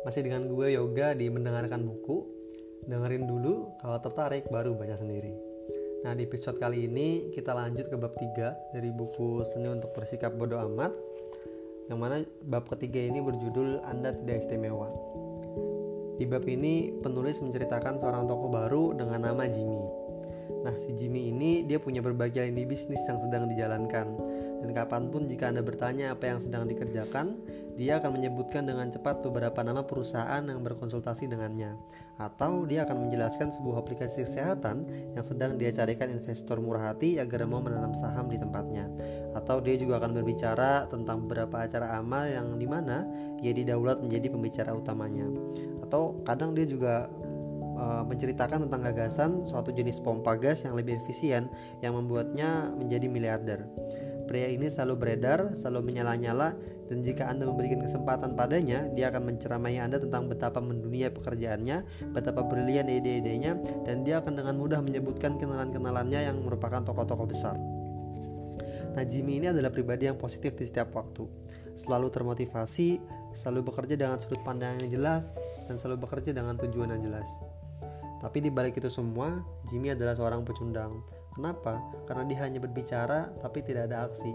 Masih 0.00 0.24
dengan 0.24 0.48
gue 0.48 0.72
Yoga 0.72 1.12
di 1.12 1.28
mendengarkan 1.28 1.84
buku. 1.84 2.24
Dengerin 2.88 3.28
dulu, 3.28 3.76
kalau 3.76 4.00
tertarik 4.00 4.48
baru 4.48 4.72
baca 4.72 4.96
sendiri. 4.96 5.36
Nah, 6.00 6.16
di 6.16 6.24
episode 6.24 6.56
kali 6.56 6.88
ini 6.88 7.28
kita 7.36 7.52
lanjut 7.52 7.92
ke 7.92 7.96
bab 8.00 8.16
3 8.16 8.72
dari 8.72 8.88
buku 8.88 9.44
Seni 9.44 9.68
untuk 9.68 9.92
Bersikap 9.92 10.32
Bodoh 10.32 10.56
Amat. 10.64 10.96
Yang 11.92 11.98
mana 12.00 12.16
bab 12.48 12.64
ketiga 12.72 13.04
ini 13.04 13.20
berjudul 13.20 13.84
Anda 13.84 14.16
Tidak 14.16 14.40
Istimewa. 14.40 14.88
Di 16.16 16.24
bab 16.24 16.48
ini 16.48 16.96
penulis 17.04 17.36
menceritakan 17.44 18.00
seorang 18.00 18.24
tokoh 18.24 18.48
baru 18.48 18.96
dengan 18.96 19.20
nama 19.20 19.44
Jimmy. 19.44 19.84
Nah, 20.64 20.76
si 20.80 20.96
Jimmy 20.96 21.28
ini 21.28 21.68
dia 21.68 21.76
punya 21.76 22.00
berbagai 22.00 22.48
lini 22.48 22.64
bisnis 22.64 23.04
yang 23.04 23.20
sedang 23.20 23.52
dijalankan. 23.52 24.16
Dan 24.64 24.72
kapan 24.72 25.12
pun 25.12 25.28
jika 25.28 25.52
Anda 25.52 25.60
bertanya 25.60 26.16
apa 26.16 26.32
yang 26.32 26.40
sedang 26.40 26.64
dikerjakan, 26.64 27.36
dia 27.78 28.02
akan 28.02 28.18
menyebutkan 28.18 28.66
dengan 28.66 28.88
cepat 28.90 29.22
beberapa 29.22 29.60
nama 29.60 29.84
perusahaan 29.84 30.42
yang 30.42 30.60
berkonsultasi 30.64 31.30
dengannya, 31.30 31.76
atau 32.20 32.68
dia 32.68 32.84
akan 32.84 33.08
menjelaskan 33.08 33.48
sebuah 33.48 33.80
aplikasi 33.80 34.28
kesehatan 34.28 34.84
yang 35.16 35.24
sedang 35.24 35.56
dia 35.56 35.72
carikan 35.72 36.12
investor 36.12 36.60
murah 36.60 36.92
hati 36.92 37.16
agar 37.16 37.48
mau 37.48 37.64
menanam 37.64 37.96
saham 37.96 38.28
di 38.28 38.36
tempatnya, 38.36 38.88
atau 39.32 39.62
dia 39.64 39.80
juga 39.80 40.02
akan 40.02 40.10
berbicara 40.16 40.90
tentang 40.92 41.24
beberapa 41.24 41.64
acara 41.64 41.96
amal 41.96 42.28
yang 42.28 42.60
di 42.60 42.68
mana 42.68 43.08
ia 43.40 43.52
didaulat 43.56 44.04
menjadi 44.04 44.28
pembicara 44.28 44.70
utamanya, 44.76 45.26
atau 45.80 46.20
kadang 46.28 46.52
dia 46.52 46.68
juga 46.68 47.08
uh, 47.80 48.04
menceritakan 48.04 48.68
tentang 48.68 48.80
gagasan 48.84 49.30
suatu 49.48 49.72
jenis 49.72 50.04
pompa 50.04 50.36
gas 50.36 50.68
yang 50.68 50.76
lebih 50.76 51.00
efisien 51.00 51.48
yang 51.80 51.96
membuatnya 51.96 52.68
menjadi 52.76 53.06
miliarder. 53.08 53.64
Pria 54.30 54.46
ini 54.46 54.70
selalu 54.70 54.94
beredar, 54.94 55.58
selalu 55.58 55.90
menyala-nyala, 55.90 56.54
dan 56.86 57.02
jika 57.02 57.26
Anda 57.26 57.50
memberikan 57.50 57.82
kesempatan 57.82 58.38
padanya, 58.38 58.86
dia 58.94 59.10
akan 59.10 59.26
menceramai 59.26 59.82
Anda 59.82 59.98
tentang 59.98 60.30
betapa 60.30 60.62
mendunia 60.62 61.10
pekerjaannya, 61.10 61.82
betapa 62.14 62.46
brilian 62.46 62.86
ide-idenya, 62.86 63.58
dan 63.82 64.06
dia 64.06 64.22
akan 64.22 64.38
dengan 64.38 64.54
mudah 64.54 64.78
menyebutkan 64.86 65.34
kenalan-kenalannya 65.34 66.30
yang 66.30 66.46
merupakan 66.46 66.78
tokoh-tokoh 66.78 67.26
besar. 67.26 67.58
Nah, 68.94 69.02
Jimmy 69.02 69.42
ini 69.42 69.50
adalah 69.50 69.74
pribadi 69.74 70.06
yang 70.06 70.14
positif 70.14 70.54
di 70.54 70.62
setiap 70.62 70.94
waktu. 70.94 71.26
Selalu 71.74 72.14
termotivasi, 72.14 73.02
selalu 73.34 73.74
bekerja 73.74 73.98
dengan 73.98 74.22
sudut 74.22 74.38
pandang 74.46 74.78
yang 74.78 74.94
jelas, 74.94 75.26
dan 75.66 75.74
selalu 75.74 76.06
bekerja 76.06 76.30
dengan 76.30 76.54
tujuan 76.54 76.94
yang 76.94 77.02
jelas. 77.02 77.26
Tapi 78.22 78.46
di 78.46 78.50
balik 78.54 78.78
itu 78.78 78.86
semua, 78.86 79.42
Jimmy 79.66 79.90
adalah 79.90 80.14
seorang 80.14 80.46
pecundang 80.46 81.02
Kenapa? 81.34 81.78
Karena 82.04 82.26
dia 82.26 82.38
hanya 82.44 82.58
berbicara 82.58 83.30
tapi 83.38 83.62
tidak 83.62 83.90
ada 83.90 84.10
aksi. 84.10 84.34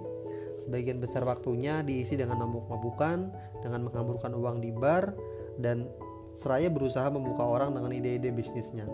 Sebagian 0.56 1.04
besar 1.04 1.28
waktunya 1.28 1.84
diisi 1.84 2.16
dengan 2.16 2.40
mabuk-mabukan, 2.48 3.28
dengan 3.60 3.80
menghamburkan 3.92 4.32
uang 4.32 4.64
di 4.64 4.72
bar, 4.72 5.12
dan 5.60 5.92
seraya 6.36 6.68
berusaha 6.68 7.08
membuka 7.12 7.44
orang 7.44 7.76
dengan 7.76 7.92
ide-ide 7.92 8.32
bisnisnya. 8.32 8.88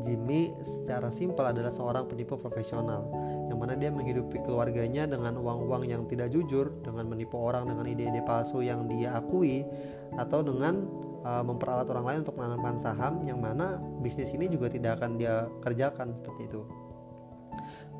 Jimmy 0.00 0.54
secara 0.64 1.12
simpel 1.12 1.44
adalah 1.44 1.70
seorang 1.70 2.06
penipu 2.06 2.38
profesional, 2.38 3.10
yang 3.50 3.58
mana 3.58 3.74
dia 3.74 3.90
menghidupi 3.92 4.42
keluarganya 4.42 5.04
dengan 5.06 5.38
uang-uang 5.38 5.86
yang 5.86 6.06
tidak 6.06 6.30
jujur, 6.30 6.70
dengan 6.82 7.10
menipu 7.10 7.36
orang 7.36 7.66
dengan 7.66 7.86
ide-ide 7.90 8.22
palsu 8.22 8.62
yang 8.62 8.86
dia 8.86 9.18
akui, 9.18 9.66
atau 10.14 10.46
dengan 10.46 10.86
uh, 11.26 11.42
memperalat 11.42 11.86
orang 11.90 12.06
lain 12.06 12.18
untuk 12.22 12.38
menanamkan 12.38 12.78
saham, 12.78 13.22
yang 13.26 13.38
mana 13.42 13.82
bisnis 14.00 14.30
ini 14.30 14.46
juga 14.46 14.70
tidak 14.70 15.02
akan 15.02 15.18
dia 15.18 15.46
kerjakan 15.62 16.16
seperti 16.22 16.48
itu. 16.48 16.62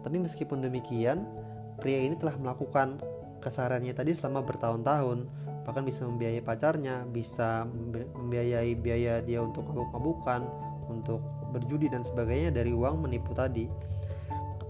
Tapi 0.00 0.16
meskipun 0.20 0.64
demikian, 0.64 1.24
pria 1.80 2.00
ini 2.00 2.16
telah 2.16 2.36
melakukan 2.36 3.00
kesehariannya 3.40 3.96
tadi 3.96 4.12
selama 4.12 4.44
bertahun-tahun, 4.44 5.28
bahkan 5.64 5.84
bisa 5.84 6.04
membiayai 6.04 6.44
pacarnya, 6.44 7.08
bisa 7.08 7.64
membiayai 8.16 8.76
biaya 8.76 9.24
dia 9.24 9.40
untuk 9.40 9.68
mabuk-mabukan, 9.68 10.44
untuk 10.90 11.24
berjudi 11.54 11.88
dan 11.88 12.04
sebagainya 12.04 12.52
dari 12.52 12.74
uang 12.74 13.06
menipu 13.06 13.32
tadi. 13.32 13.66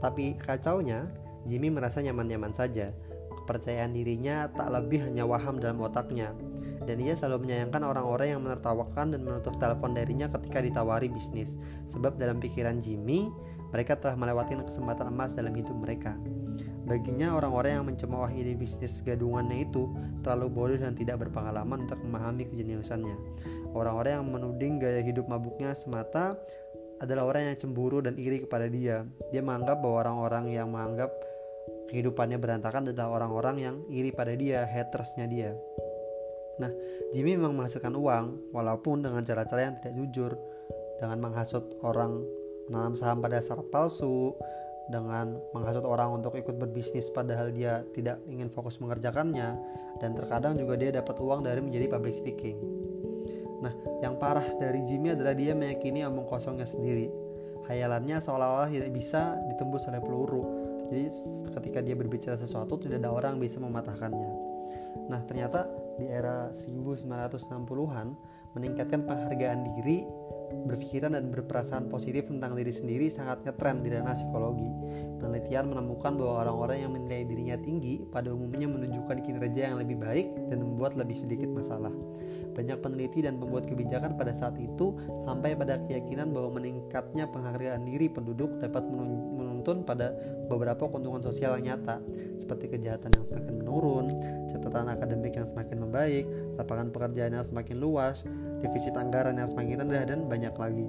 Tapi 0.01 0.39
kacaunya, 0.39 1.09
Jimmy 1.45 1.69
merasa 1.69 2.01
nyaman-nyaman 2.01 2.53
saja. 2.57 2.93
Kepercayaan 3.45 3.93
dirinya 3.93 4.49
tak 4.53 4.71
lebih 4.71 5.05
hanya 5.11 5.27
waham 5.27 5.61
dalam 5.61 5.81
otaknya. 5.83 6.33
Dan 6.81 6.97
ia 7.05 7.13
selalu 7.13 7.45
menyayangkan 7.45 7.85
orang-orang 7.85 8.29
yang 8.37 8.41
menertawakan 8.41 9.13
dan 9.13 9.21
menutup 9.21 9.53
telepon 9.61 9.93
darinya 9.93 10.33
ketika 10.33 10.65
ditawari 10.65 11.13
bisnis. 11.13 11.61
Sebab 11.85 12.17
dalam 12.17 12.41
pikiran 12.41 12.81
Jimmy, 12.81 13.29
mereka 13.71 13.99
telah 13.99 14.19
melewati 14.19 14.59
kesempatan 14.61 15.11
emas 15.11 15.35
dalam 15.35 15.55
hidup 15.55 15.75
mereka. 15.75 16.19
Baginya 16.91 17.39
orang-orang 17.39 17.79
yang 17.79 17.87
mencemooh 17.87 18.27
ide 18.35 18.59
bisnis 18.59 18.99
gadungannya 19.07 19.63
itu 19.63 19.87
terlalu 20.27 20.47
bodoh 20.51 20.79
dan 20.83 20.99
tidak 20.99 21.23
berpengalaman 21.23 21.87
untuk 21.87 22.03
memahami 22.03 22.51
kejeniusannya. 22.51 23.15
Orang-orang 23.71 24.19
yang 24.19 24.27
menuding 24.27 24.83
gaya 24.83 24.99
hidup 24.99 25.31
mabuknya 25.31 25.71
semata 25.79 26.35
adalah 26.99 27.31
orang 27.31 27.55
yang 27.55 27.57
cemburu 27.57 28.03
dan 28.03 28.19
iri 28.19 28.43
kepada 28.43 28.67
dia. 28.67 29.07
Dia 29.31 29.41
menganggap 29.41 29.79
bahwa 29.79 29.97
orang-orang 30.03 30.45
yang 30.51 30.69
menganggap 30.75 31.15
kehidupannya 31.95 32.43
berantakan 32.43 32.91
adalah 32.91 33.23
orang-orang 33.23 33.57
yang 33.63 33.77
iri 33.87 34.11
pada 34.11 34.35
dia, 34.35 34.67
hatersnya 34.67 35.31
dia. 35.31 35.55
Nah, 36.61 36.71
Jimmy 37.15 37.39
memang 37.39 37.57
menghasilkan 37.57 37.95
uang 37.97 38.53
walaupun 38.53 39.07
dengan 39.07 39.23
cara-cara 39.25 39.71
yang 39.71 39.75
tidak 39.81 39.95
jujur, 39.97 40.33
dengan 41.01 41.17
menghasut 41.23 41.81
orang 41.81 42.21
menanam 42.71 42.95
saham 42.95 43.19
pada 43.19 43.43
dasar 43.43 43.59
palsu 43.67 44.39
dengan 44.91 45.39
menghasut 45.55 45.87
orang 45.87 46.19
untuk 46.19 46.35
ikut 46.35 46.55
berbisnis 46.59 47.11
padahal 47.15 47.55
dia 47.55 47.83
tidak 47.95 48.19
ingin 48.27 48.51
fokus 48.51 48.79
mengerjakannya 48.83 49.59
dan 50.03 50.11
terkadang 50.15 50.59
juga 50.59 50.75
dia 50.79 50.91
dapat 50.95 51.19
uang 51.19 51.47
dari 51.47 51.63
menjadi 51.63 51.87
public 51.91 52.15
speaking. 52.15 52.59
Nah, 53.61 53.75
yang 54.01 54.17
parah 54.17 54.47
dari 54.57 54.81
Jimmy 54.89 55.13
adalah 55.13 55.37
dia 55.37 55.53
meyakini 55.53 56.03
omong 56.09 56.27
kosongnya 56.27 56.65
sendiri. 56.65 57.13
Hayalannya 57.69 58.19
seolah-olah 58.19 58.73
tidak 58.73 58.91
bisa 58.91 59.37
ditembus 59.53 59.87
oleh 59.87 60.01
peluru. 60.01 60.43
Jadi 60.91 61.07
ketika 61.55 61.79
dia 61.85 61.95
berbicara 61.95 62.35
sesuatu 62.35 62.81
tidak 62.81 63.05
ada 63.05 63.15
orang 63.15 63.39
bisa 63.39 63.63
mematahkannya. 63.63 64.33
Nah, 65.07 65.23
ternyata 65.29 65.71
di 66.01 66.09
era 66.09 66.51
1960-an 66.51 68.09
meningkatkan 68.57 69.07
penghargaan 69.07 69.61
diri 69.77 70.03
berpikiran 70.67 71.17
dan 71.17 71.31
berperasaan 71.33 71.89
positif 71.89 72.29
tentang 72.29 72.55
diri 72.55 72.71
sendiri 72.71 73.07
sangat 73.09 73.43
ngetren 73.47 73.83
di 73.83 73.89
ranah 73.95 74.15
psikologi. 74.15 74.69
Penelitian 75.21 75.71
menemukan 75.71 76.17
bahwa 76.17 76.35
orang-orang 76.47 76.79
yang 76.87 76.93
menilai 76.97 77.23
dirinya 77.29 77.57
tinggi 77.61 78.03
pada 78.09 78.33
umumnya 78.33 78.67
menunjukkan 78.67 79.21
kinerja 79.25 79.73
yang 79.73 79.79
lebih 79.79 80.01
baik 80.01 80.27
dan 80.49 80.65
membuat 80.65 80.97
lebih 80.97 81.17
sedikit 81.17 81.49
masalah. 81.53 81.93
Banyak 82.57 82.83
peneliti 82.83 83.23
dan 83.23 83.39
pembuat 83.39 83.69
kebijakan 83.71 84.19
pada 84.19 84.35
saat 84.35 84.59
itu 84.59 84.99
sampai 85.23 85.55
pada 85.55 85.79
keyakinan 85.87 86.35
bahwa 86.35 86.59
meningkatnya 86.59 87.31
penghargaan 87.31 87.87
diri 87.87 88.11
penduduk 88.11 88.59
dapat 88.59 88.83
menuntun 88.91 89.87
pada 89.87 90.13
beberapa 90.51 90.91
keuntungan 90.91 91.23
sosial 91.23 91.55
yang 91.61 91.79
nyata, 91.79 92.03
seperti 92.35 92.67
kejahatan 92.75 93.15
yang 93.15 93.25
semakin 93.29 93.55
menurun, 93.63 94.07
catatan 94.51 94.91
akademik 94.91 95.37
yang 95.39 95.47
semakin 95.47 95.79
membaik, 95.79 96.27
lapangan 96.59 96.91
pekerjaan 96.91 97.39
yang 97.39 97.47
semakin 97.47 97.77
luas, 97.79 98.27
defisit 98.61 98.97
anggaran 98.97 99.37
yang 99.37 99.49
semakin 99.49 99.85
rendah 99.85 100.05
dan 100.05 100.29
banyak 100.29 100.55
lagi. 100.57 100.87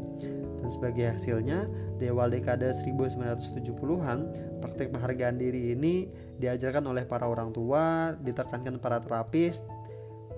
Dan 0.61 0.69
sebagai 0.69 1.17
hasilnya, 1.17 1.65
di 1.97 2.05
awal 2.11 2.29
dekade 2.29 2.69
1970-an, 2.69 4.19
praktik 4.61 4.93
penghargaan 4.93 5.41
diri 5.41 5.73
ini 5.73 6.05
diajarkan 6.37 6.85
oleh 6.85 7.03
para 7.09 7.25
orang 7.25 7.49
tua, 7.49 8.13
ditekankan 8.21 8.77
para 8.77 9.01
terapis, 9.01 9.65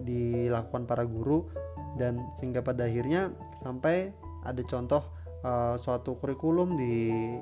dilakukan 0.01 0.87
para 0.87 1.03
guru 1.03 1.51
dan 1.99 2.17
sehingga 2.33 2.65
pada 2.65 2.89
akhirnya 2.89 3.29
sampai 3.53 4.09
ada 4.41 4.61
contoh 4.65 5.03
uh, 5.45 5.77
suatu 5.77 6.17
kurikulum 6.17 6.73
di 6.75 7.37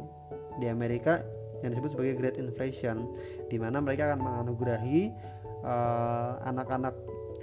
di 0.60 0.68
Amerika 0.68 1.24
yang 1.64 1.72
disebut 1.72 1.96
sebagai 1.96 2.14
Great 2.20 2.38
Inflation 2.42 3.08
di 3.48 3.56
mana 3.62 3.80
mereka 3.80 4.12
akan 4.12 4.20
menganugerahi 4.20 5.14
uh, 5.64 6.42
anak-anak 6.44 6.94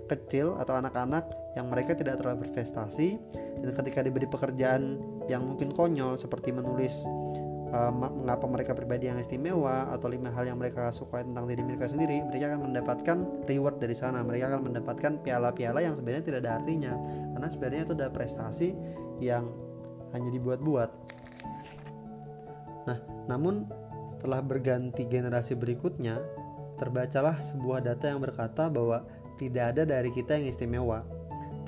kecil 0.08 0.56
atau 0.56 0.80
anak-anak 0.80 1.28
yang 1.54 1.68
mereka 1.68 1.92
tidak 1.92 2.18
terlalu 2.18 2.48
berprestasi 2.48 3.20
dan 3.60 3.70
ketika 3.76 4.00
diberi 4.00 4.24
pekerjaan 4.24 4.98
yang 5.28 5.44
mungkin 5.44 5.70
konyol 5.70 6.16
seperti 6.16 6.50
menulis 6.50 7.04
uh, 7.72 7.92
mengapa 7.92 8.48
mereka 8.48 8.72
pribadi 8.72 9.08
yang 9.10 9.20
istimewa 9.20 9.92
atau 9.92 10.08
lima 10.08 10.32
hal 10.32 10.48
yang 10.48 10.58
mereka 10.58 10.88
suka 10.88 11.24
tentang 11.24 11.44
diri 11.44 11.60
mereka 11.64 11.88
sendiri 11.88 12.24
mereka 12.24 12.54
akan 12.54 12.60
mendapatkan 12.72 13.18
reward 13.48 13.76
dari 13.80 13.96
sana. 13.96 14.24
Mereka 14.24 14.48
akan 14.52 14.62
mendapatkan 14.72 15.12
piala-piala 15.20 15.84
yang 15.84 15.94
sebenarnya 15.96 16.24
tidak 16.24 16.40
ada 16.44 16.52
artinya. 16.60 16.92
Karena 17.36 17.48
sebenarnya 17.48 17.82
itu 17.84 17.92
adalah 17.94 18.12
prestasi 18.12 18.68
yang 19.20 19.44
hanya 20.16 20.30
dibuat-buat. 20.32 20.90
Nah 22.88 22.98
namun 23.28 23.68
setelah 24.08 24.40
berganti 24.40 25.04
generasi 25.04 25.52
berikutnya 25.52 26.16
terbacalah 26.80 27.42
sebuah 27.42 27.84
data 27.84 28.08
yang 28.08 28.22
berkata 28.22 28.70
bahwa 28.70 29.04
tidak 29.38 29.78
ada 29.78 29.86
dari 29.86 30.10
kita 30.10 30.34
yang 30.34 30.50
istimewa 30.50 31.06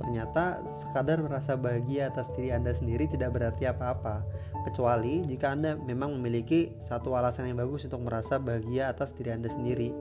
ternyata 0.00 0.64
sekadar 0.64 1.20
merasa 1.20 1.60
bahagia 1.60 2.08
atas 2.08 2.32
diri 2.32 2.56
Anda 2.56 2.72
sendiri 2.72 3.04
tidak 3.04 3.36
berarti 3.36 3.68
apa-apa, 3.68 4.24
kecuali 4.64 5.20
jika 5.28 5.52
Anda 5.52 5.76
memang 5.76 6.16
memiliki 6.16 6.72
satu 6.80 7.12
alasan 7.12 7.52
yang 7.52 7.60
bagus 7.60 7.84
untuk 7.84 8.08
merasa 8.08 8.40
bahagia 8.40 8.88
atas 8.88 9.12
diri 9.12 9.36
Anda 9.36 9.52
sendiri. 9.52 9.92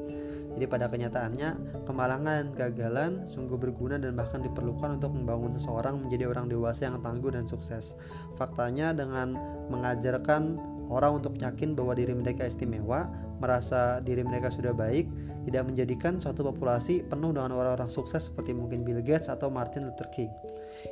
Jadi 0.49 0.65
pada 0.65 0.89
kenyataannya, 0.89 1.83
kemalangan, 1.85 2.55
kegagalan 2.55 3.27
sungguh 3.27 3.59
berguna 3.59 4.01
dan 4.01 4.17
bahkan 4.17 4.41
diperlukan 4.41 4.97
untuk 4.97 5.13
membangun 5.13 5.53
seseorang 5.53 5.99
menjadi 6.01 6.25
orang 6.25 6.49
dewasa 6.49 6.89
yang 6.89 6.99
tangguh 7.03 7.35
dan 7.35 7.45
sukses. 7.45 7.93
Faktanya 8.39 8.95
dengan 8.95 9.37
mengajarkan 9.69 10.57
orang 10.89 11.21
untuk 11.21 11.37
yakin 11.37 11.77
bahwa 11.77 11.93
diri 11.95 12.11
mereka 12.17 12.49
istimewa, 12.49 13.07
merasa 13.39 14.03
diri 14.03 14.25
mereka 14.25 14.49
sudah 14.51 14.75
baik, 14.75 15.07
tidak 15.47 15.63
menjadikan 15.65 16.19
suatu 16.19 16.43
populasi 16.43 17.07
penuh 17.07 17.31
dengan 17.31 17.55
orang-orang 17.55 17.87
sukses 17.87 18.27
seperti 18.27 18.51
mungkin 18.51 18.83
Bill 18.83 18.99
Gates 19.05 19.31
atau 19.31 19.47
Martin 19.47 19.87
Luther 19.87 20.09
King. 20.11 20.29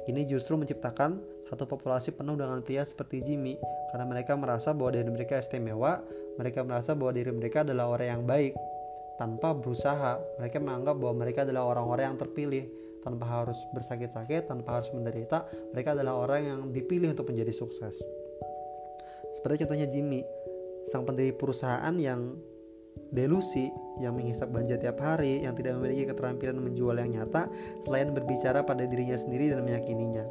Ini 0.07 0.23
justru 0.29 0.55
menciptakan 0.55 1.19
satu 1.47 1.67
populasi 1.67 2.15
penuh 2.15 2.35
dengan 2.35 2.59
pria 2.63 2.83
seperti 2.83 3.23
Jimmy 3.23 3.55
karena 3.91 4.03
mereka 4.03 4.35
merasa 4.35 4.75
bahwa 4.75 4.95
diri 4.95 5.09
mereka 5.11 5.39
istimewa, 5.39 6.03
mereka 6.39 6.63
merasa 6.63 6.95
bahwa 6.95 7.11
diri 7.15 7.31
mereka 7.31 7.63
adalah 7.63 7.91
orang 7.91 8.07
yang 8.19 8.23
baik, 8.27 8.53
tanpa 9.17 9.51
berusaha. 9.57 10.21
Mereka 10.39 10.61
menganggap 10.61 10.95
bahwa 10.95 11.13
mereka 11.25 11.43
adalah 11.43 11.67
orang-orang 11.67 12.13
yang 12.13 12.19
terpilih 12.21 12.63
tanpa 13.01 13.25
harus 13.25 13.57
bersakit-sakit, 13.73 14.47
tanpa 14.47 14.79
harus 14.79 14.93
menderita. 14.93 15.47
Mereka 15.73 15.97
adalah 15.97 16.19
orang 16.19 16.41
yang 16.45 16.59
dipilih 16.71 17.11
untuk 17.11 17.31
menjadi 17.33 17.51
sukses. 17.51 17.97
Seperti 19.37 19.61
contohnya 19.61 19.85
Jimmy, 19.85 20.25
sang 20.89 21.05
pendiri 21.05 21.29
perusahaan 21.29 21.93
yang 21.93 22.33
delusi 23.13 23.69
yang 23.97 24.13
menghisap 24.13 24.53
ganja 24.53 24.77
tiap 24.77 25.01
hari, 25.01 25.41
yang 25.41 25.57
tidak 25.57 25.77
memiliki 25.77 26.05
keterampilan 26.09 26.57
menjual 26.57 26.97
yang 27.01 27.17
nyata, 27.17 27.49
selain 27.81 28.13
berbicara 28.13 28.61
pada 28.61 28.85
dirinya 28.85 29.17
sendiri 29.17 29.49
dan 29.53 29.65
meyakininya. 29.65 30.25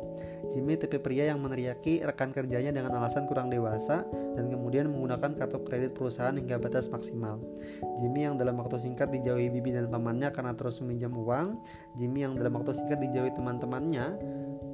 Jimmy 0.46 0.78
tipe 0.78 1.02
pria 1.02 1.34
yang 1.34 1.42
meneriaki 1.42 1.98
rekan 2.06 2.30
kerjanya 2.30 2.70
dengan 2.70 2.94
alasan 3.02 3.26
kurang 3.26 3.50
dewasa 3.50 4.06
dan 4.38 4.46
kemudian 4.46 4.86
menggunakan 4.86 5.34
kartu 5.34 5.58
kredit 5.66 5.98
perusahaan 5.98 6.34
hingga 6.34 6.62
batas 6.62 6.86
maksimal. 6.86 7.42
Jimmy 7.98 8.30
yang 8.30 8.38
dalam 8.38 8.54
waktu 8.62 8.78
singkat 8.78 9.10
dijauhi 9.10 9.50
bibi 9.50 9.74
dan 9.74 9.90
pamannya 9.90 10.30
karena 10.30 10.54
terus 10.54 10.78
meminjam 10.78 11.10
uang. 11.10 11.58
Jimmy 11.98 12.22
yang 12.22 12.38
dalam 12.38 12.54
waktu 12.54 12.78
singkat 12.78 13.02
dijauhi 13.02 13.34
teman-temannya 13.34 14.06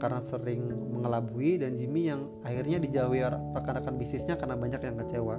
karena 0.02 0.19
sering 0.19 0.66
mengelabui 0.66 1.62
dan 1.62 1.78
Jimmy 1.78 2.10
yang 2.10 2.26
akhirnya 2.43 2.82
dijauhi 2.82 3.22
rekan-rekan 3.54 3.94
bisnisnya 3.94 4.34
karena 4.34 4.58
banyak 4.58 4.82
yang 4.82 4.99
kecewa. 4.99 5.38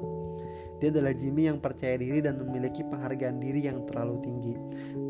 Dia 0.79 0.91
adalah 0.91 1.15
Jimmy 1.15 1.47
yang 1.47 1.59
percaya 1.63 1.95
diri 1.95 2.19
dan 2.19 2.39
memiliki 2.39 2.83
penghargaan 2.83 3.39
diri 3.39 3.67
yang 3.67 3.83
terlalu 3.87 4.19
tinggi. 4.23 4.55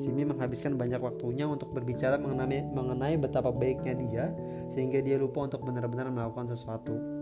Jimmy 0.02 0.26
menghabiskan 0.26 0.78
banyak 0.78 1.02
waktunya 1.02 1.50
untuk 1.50 1.74
berbicara 1.74 2.18
mengenai, 2.18 2.66
mengenai 2.74 3.18
betapa 3.18 3.50
baiknya 3.50 3.94
dia, 3.98 4.26
sehingga 4.70 5.02
dia 5.02 5.18
lupa 5.18 5.46
untuk 5.50 5.66
benar-benar 5.66 6.10
melakukan 6.14 6.50
sesuatu. 6.50 7.13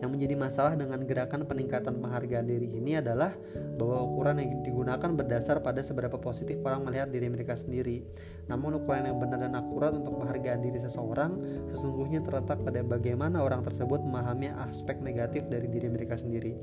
Yang 0.00 0.10
menjadi 0.16 0.34
masalah 0.36 0.72
dengan 0.80 1.04
gerakan 1.04 1.44
peningkatan 1.44 2.00
penghargaan 2.00 2.48
diri 2.48 2.72
ini 2.72 2.96
adalah 2.96 3.36
bahwa 3.76 4.00
ukuran 4.08 4.40
yang 4.40 4.64
digunakan 4.64 5.10
berdasar 5.12 5.60
pada 5.60 5.84
seberapa 5.84 6.16
positif 6.16 6.56
orang 6.64 6.88
melihat 6.88 7.12
diri 7.12 7.28
mereka 7.28 7.52
sendiri. 7.52 8.00
Namun 8.48 8.80
ukuran 8.80 9.12
yang 9.12 9.20
benar 9.20 9.44
dan 9.44 9.52
akurat 9.56 9.92
untuk 9.92 10.16
penghargaan 10.16 10.64
diri 10.64 10.80
seseorang 10.80 11.36
sesungguhnya 11.68 12.24
terletak 12.24 12.64
pada 12.64 12.80
bagaimana 12.80 13.44
orang 13.44 13.60
tersebut 13.60 14.00
memahami 14.00 14.52
aspek 14.64 14.96
negatif 15.04 15.48
dari 15.52 15.68
diri 15.68 15.92
mereka 15.92 16.16
sendiri. 16.16 16.56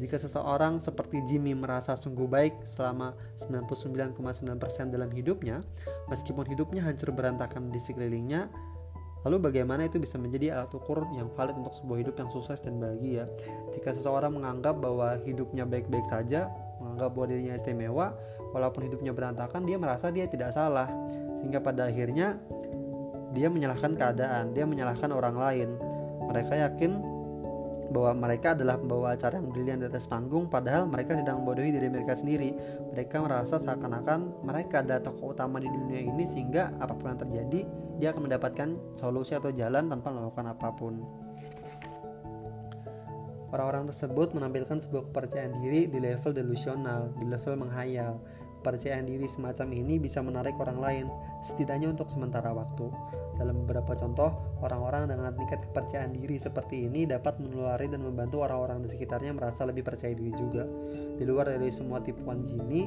Jika 0.00 0.16
seseorang 0.16 0.80
seperti 0.80 1.20
Jimmy 1.28 1.52
merasa 1.52 1.92
sungguh 1.92 2.24
baik 2.24 2.64
selama 2.64 3.12
99,9% 3.36 4.16
dalam 4.88 5.12
hidupnya, 5.12 5.60
meskipun 6.08 6.48
hidupnya 6.48 6.80
hancur 6.80 7.12
berantakan 7.12 7.68
di 7.68 7.76
sekelilingnya, 7.76 8.48
Lalu 9.20 9.52
bagaimana 9.52 9.84
itu 9.84 10.00
bisa 10.00 10.16
menjadi 10.16 10.56
alat 10.56 10.72
ukur 10.72 11.04
yang 11.12 11.28
valid 11.36 11.56
untuk 11.60 11.76
sebuah 11.76 11.98
hidup 12.00 12.16
yang 12.16 12.30
sukses 12.32 12.60
dan 12.64 12.80
bahagia? 12.80 13.28
Jika 13.76 13.92
seseorang 13.92 14.32
menganggap 14.32 14.80
bahwa 14.80 15.20
hidupnya 15.20 15.68
baik-baik 15.68 16.08
saja, 16.08 16.48
menganggap 16.80 17.10
bahwa 17.12 17.26
dirinya 17.28 17.54
istimewa, 17.60 18.16
walaupun 18.56 18.88
hidupnya 18.88 19.12
berantakan, 19.12 19.68
dia 19.68 19.76
merasa 19.76 20.08
dia 20.08 20.24
tidak 20.24 20.56
salah. 20.56 20.88
Sehingga 21.36 21.60
pada 21.60 21.92
akhirnya 21.92 22.40
dia 23.36 23.52
menyalahkan 23.52 23.92
keadaan, 23.92 24.56
dia 24.56 24.64
menyalahkan 24.64 25.12
orang 25.12 25.36
lain. 25.36 25.68
Mereka 26.32 26.56
yakin 26.56 27.10
bahwa 27.90 28.30
mereka 28.30 28.54
adalah 28.54 28.78
pembawa 28.78 29.18
acara 29.18 29.42
yang 29.42 29.50
brilian 29.50 29.82
di 29.82 29.86
atas 29.90 30.06
panggung 30.06 30.46
padahal 30.46 30.86
mereka 30.86 31.18
sedang 31.18 31.42
membodohi 31.42 31.74
diri 31.74 31.90
mereka 31.90 32.14
sendiri 32.14 32.54
mereka 32.94 33.18
merasa 33.18 33.58
seakan-akan 33.58 34.46
mereka 34.46 34.86
adalah 34.86 35.02
tokoh 35.02 35.34
utama 35.34 35.58
di 35.58 35.66
dunia 35.66 35.98
ini 35.98 36.22
sehingga 36.22 36.70
apa 36.78 36.94
pun 36.94 37.10
yang 37.10 37.20
terjadi 37.26 37.60
dia 38.00 38.16
akan 38.16 38.26
mendapatkan 38.26 38.96
solusi 38.96 39.36
atau 39.36 39.52
jalan 39.52 39.86
tanpa 39.92 40.08
melakukan 40.10 40.56
apa 40.56 40.68
pun 40.72 41.04
orang-orang 43.52 43.92
tersebut 43.92 44.32
menampilkan 44.32 44.80
sebuah 44.80 45.12
kepercayaan 45.12 45.60
diri 45.60 45.86
di 45.86 45.98
level 46.00 46.32
delusional 46.32 47.12
di 47.20 47.28
level 47.28 47.54
menghayal 47.60 48.16
Percayaan 48.60 49.08
diri 49.08 49.24
semacam 49.24 49.72
ini 49.72 49.96
bisa 49.96 50.20
menarik 50.20 50.52
orang 50.60 50.76
lain, 50.76 51.06
setidaknya 51.40 51.96
untuk 51.96 52.12
sementara 52.12 52.52
waktu. 52.52 52.92
Dalam 53.40 53.64
beberapa 53.64 53.96
contoh, 53.96 54.36
orang-orang 54.60 55.08
dengan 55.08 55.32
tingkat 55.32 55.64
kepercayaan 55.64 56.12
diri 56.12 56.36
seperti 56.36 56.84
ini 56.84 57.08
dapat 57.08 57.40
menulari 57.40 57.88
dan 57.88 58.04
membantu 58.04 58.44
orang-orang 58.44 58.84
di 58.84 58.92
sekitarnya 58.92 59.32
merasa 59.32 59.64
lebih 59.64 59.80
percaya 59.80 60.12
diri 60.12 60.36
juga. 60.36 60.68
Di 61.16 61.24
luar 61.24 61.56
dari 61.56 61.72
semua 61.72 62.04
tipuan 62.04 62.44
Jimmy, 62.44 62.84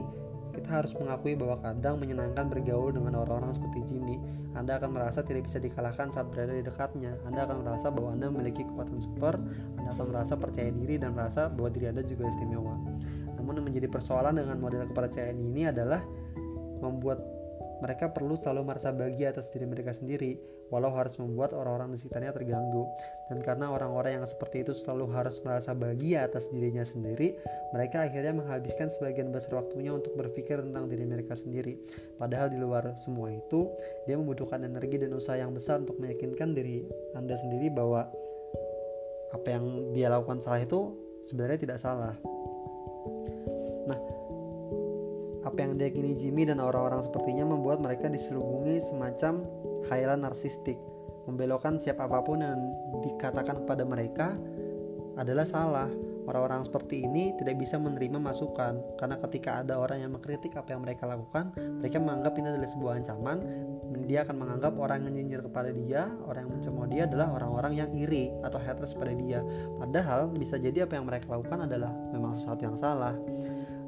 kita 0.53 0.69
harus 0.69 0.93
mengakui 0.93 1.33
bahwa 1.33 1.57
kadang 1.65 1.97
menyenangkan 1.97 2.45
bergaul 2.45 2.93
dengan 2.93 3.17
orang-orang 3.17 3.57
seperti 3.57 3.81
Jimmy. 3.89 4.21
Anda 4.53 4.77
akan 4.77 4.93
merasa 4.93 5.25
tidak 5.25 5.49
bisa 5.49 5.57
dikalahkan 5.57 6.13
saat 6.13 6.29
berada 6.29 6.53
di 6.53 6.61
dekatnya. 6.61 7.17
Anda 7.25 7.49
akan 7.49 7.65
merasa 7.65 7.89
bahwa 7.89 8.13
Anda 8.13 8.29
memiliki 8.29 8.61
kekuatan 8.61 9.01
super, 9.01 9.41
Anda 9.81 9.89
akan 9.97 10.05
merasa 10.13 10.37
percaya 10.37 10.69
diri 10.69 11.01
dan 11.01 11.17
merasa 11.17 11.49
bahwa 11.49 11.73
diri 11.73 11.89
Anda 11.89 12.05
juga 12.05 12.29
istimewa. 12.29 12.77
Namun 13.41 13.59
yang 13.59 13.65
menjadi 13.65 13.89
persoalan 13.89 14.37
dengan 14.37 14.61
model 14.61 14.85
kepercayaan 14.93 15.41
ini 15.41 15.73
adalah 15.73 16.05
membuat 16.85 17.32
mereka 17.83 18.15
perlu 18.15 18.39
selalu 18.39 18.71
merasa 18.71 18.95
bahagia 18.95 19.35
atas 19.35 19.51
diri 19.51 19.67
mereka 19.67 19.91
sendiri, 19.91 20.39
walau 20.71 20.95
harus 20.95 21.19
membuat 21.19 21.51
orang-orang 21.51 21.91
di 21.91 21.99
sekitarnya 21.99 22.31
terganggu. 22.31 22.87
Dan 23.27 23.43
karena 23.43 23.67
orang-orang 23.75 24.23
yang 24.23 24.25
seperti 24.25 24.63
itu 24.63 24.71
selalu 24.71 25.11
harus 25.11 25.43
merasa 25.43 25.75
bahagia 25.75 26.23
atas 26.23 26.47
dirinya 26.47 26.87
sendiri, 26.87 27.35
mereka 27.75 28.07
akhirnya 28.07 28.31
menghabiskan 28.39 28.87
sebagian 28.87 29.35
besar 29.35 29.59
waktunya 29.59 29.91
untuk 29.91 30.15
berpikir 30.15 30.63
tentang 30.63 30.87
diri 30.87 31.03
mereka 31.03 31.35
sendiri. 31.35 31.75
Padahal 32.15 32.47
di 32.47 32.55
luar 32.55 32.95
semua 32.95 33.35
itu, 33.35 33.67
dia 34.07 34.15
membutuhkan 34.15 34.63
energi 34.63 35.03
dan 35.03 35.11
usaha 35.11 35.35
yang 35.35 35.51
besar 35.51 35.83
untuk 35.83 35.99
meyakinkan 35.99 36.55
diri 36.55 36.87
Anda 37.19 37.35
sendiri 37.35 37.67
bahwa 37.67 38.07
apa 39.35 39.47
yang 39.49 39.91
dia 39.91 40.07
lakukan 40.07 40.39
salah 40.39 40.63
itu 40.63 40.95
sebenarnya 41.27 41.59
tidak 41.67 41.79
salah. 41.83 42.15
Apa 45.53 45.69
yang 45.69 45.77
diyakini 45.77 46.17
Jimmy 46.17 46.49
dan 46.49 46.57
orang-orang 46.57 47.05
sepertinya 47.05 47.45
membuat 47.45 47.77
mereka 47.77 48.09
diselubungi 48.09 48.81
semacam 48.81 49.45
khayalan 49.85 50.25
narsistik, 50.25 50.81
membelokkan 51.29 51.77
siapa 51.77 52.09
apa 52.09 52.25
pun 52.25 52.41
yang 52.41 52.57
dikatakan 53.05 53.61
kepada 53.61 53.85
mereka 53.85 54.33
adalah 55.13 55.45
salah. 55.45 55.89
Orang-orang 56.23 56.63
seperti 56.63 57.03
ini 57.03 57.35
tidak 57.35 57.59
bisa 57.59 57.75
menerima 57.75 58.15
masukan 58.15 58.79
karena 58.95 59.19
ketika 59.27 59.59
ada 59.59 59.75
orang 59.75 60.07
yang 60.07 60.15
mengkritik 60.15 60.55
apa 60.55 60.71
yang 60.71 60.79
mereka 60.79 61.03
lakukan, 61.03 61.51
mereka 61.53 61.99
menganggap 61.99 62.33
ini 62.39 62.47
adalah 62.47 62.69
sebuah 62.71 62.93
ancaman. 63.03 63.37
Dia 64.07 64.23
akan 64.23 64.35
menganggap 64.39 64.73
orang 64.79 65.03
yang 65.03 65.13
nyinyir 65.19 65.43
kepada 65.43 65.75
dia, 65.75 66.07
orang 66.23 66.47
yang 66.47 66.53
mencemooh 66.57 66.87
dia 66.87 67.03
adalah 67.11 67.27
orang-orang 67.35 67.75
yang 67.75 67.91
iri 67.91 68.31
atau 68.39 68.55
haters 68.55 68.95
pada 68.95 69.11
dia. 69.11 69.43
Padahal 69.77 70.31
bisa 70.31 70.55
jadi 70.55 70.87
apa 70.87 70.95
yang 70.95 71.05
mereka 71.11 71.27
lakukan 71.27 71.67
adalah 71.67 71.91
memang 72.15 72.31
sesuatu 72.31 72.71
yang 72.71 72.79
salah. 72.79 73.13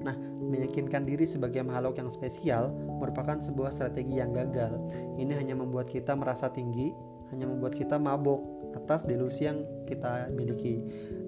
Nah, 0.06 0.14
meyakinkan 0.46 1.02
diri 1.02 1.26
sebagai 1.26 1.66
makhluk 1.66 1.98
yang 1.98 2.14
spesial 2.14 2.70
merupakan 3.02 3.42
sebuah 3.42 3.74
strategi 3.74 4.22
yang 4.22 4.38
gagal. 4.38 4.78
Ini 5.18 5.34
hanya 5.34 5.58
membuat 5.58 5.90
kita 5.90 6.14
merasa 6.14 6.54
tinggi, 6.54 6.94
hanya 7.34 7.50
membuat 7.50 7.74
kita 7.74 7.98
mabuk 7.98 8.46
atas 8.78 9.08
delusi 9.10 9.50
yang 9.50 9.66
kita 9.90 10.30
miliki. 10.30 10.78